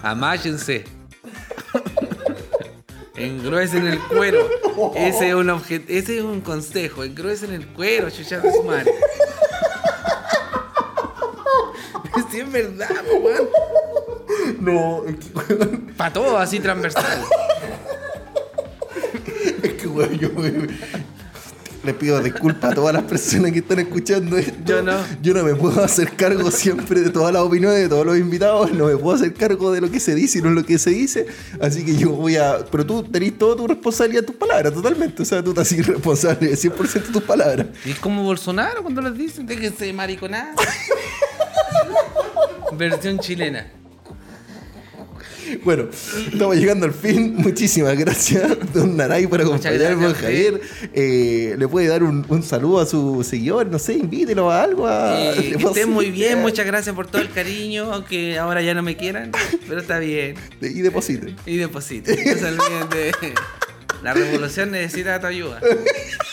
[0.03, 0.85] Amáchense.
[3.17, 4.49] Engruesen el cuero.
[4.97, 7.05] Ese es un obje- ese es un consejo.
[7.05, 8.91] Engruesen el cuero, chucha de su madre.
[12.31, 12.89] Sí, es verdad,
[13.23, 13.49] weón.
[14.61, 15.55] No, es que,
[15.99, 17.05] Para todo así transversal.
[19.63, 20.31] es que, weón, yo
[21.85, 24.55] le pido disculpas a todas las personas que están escuchando esto.
[24.65, 24.99] Yo no.
[25.21, 28.73] Yo no me puedo hacer cargo siempre de todas las opiniones de todos los invitados.
[28.73, 30.91] No me puedo hacer cargo de lo que se dice y no lo que se
[30.91, 31.27] dice.
[31.61, 32.65] Así que yo voy a.
[32.71, 35.23] Pero tú tenés toda tu responsabilidad tus palabras, totalmente.
[35.23, 37.67] O sea, tú estás responsable de 100% de tus palabras.
[37.85, 40.55] Y es como Bolsonaro cuando les dicen, déjense mariconar.
[42.73, 43.82] Versión chilena.
[45.65, 45.89] Bueno,
[46.33, 47.35] estamos llegando al fin.
[47.37, 50.61] Muchísimas gracias, don Naray, por acompañarme, gracias, Javier.
[50.93, 53.67] Eh, ¿Le puede dar un, un saludo a su seguidor?
[53.67, 54.87] No sé, invítelo a algo.
[54.87, 58.39] A, Eh, ¿le que puedo estén muy bien, muchas gracias por todo el cariño, aunque
[58.39, 59.31] ahora ya no me quieran,
[59.69, 60.37] pero está bien.
[60.61, 61.35] Y deposite.
[61.47, 63.13] Y depositen, no se olviden de...
[64.03, 65.61] La revolución necesita tu ayuda.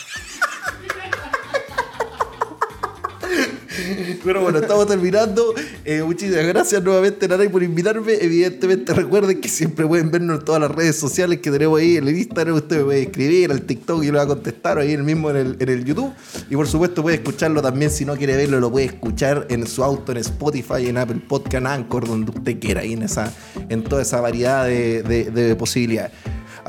[4.24, 5.54] Pero bueno, estamos terminando.
[5.84, 8.14] Eh, muchísimas gracias nuevamente, Naray, por invitarme.
[8.20, 12.06] Evidentemente, recuerden que siempre pueden vernos en todas las redes sociales que tenemos ahí en
[12.08, 12.56] el Instagram.
[12.56, 15.30] Usted me puede escribir al TikTok y le voy a contestar o ahí el mismo
[15.30, 16.12] en el, en el YouTube.
[16.50, 17.90] Y por supuesto, puede escucharlo también.
[17.90, 21.54] Si no quiere verlo, lo puede escuchar en su auto, en Spotify, en Apple Podcast,
[21.54, 23.32] en Anchor, donde usted quiera, ahí en, esa,
[23.68, 26.12] en toda esa variedad de, de- de posibilidades.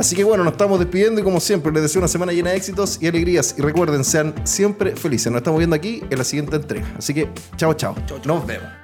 [0.02, 2.58] Así que bueno, nos estamos despidiendo y como siempre les deseo una semana llena de
[2.58, 5.32] éxitos y alegrías y recuerden, sean siempre felices.
[5.32, 6.92] Nos estamos viendo aquí en la siguiente entrega.
[6.98, 7.94] Así que chao, chao.
[8.26, 8.81] Nos vemos.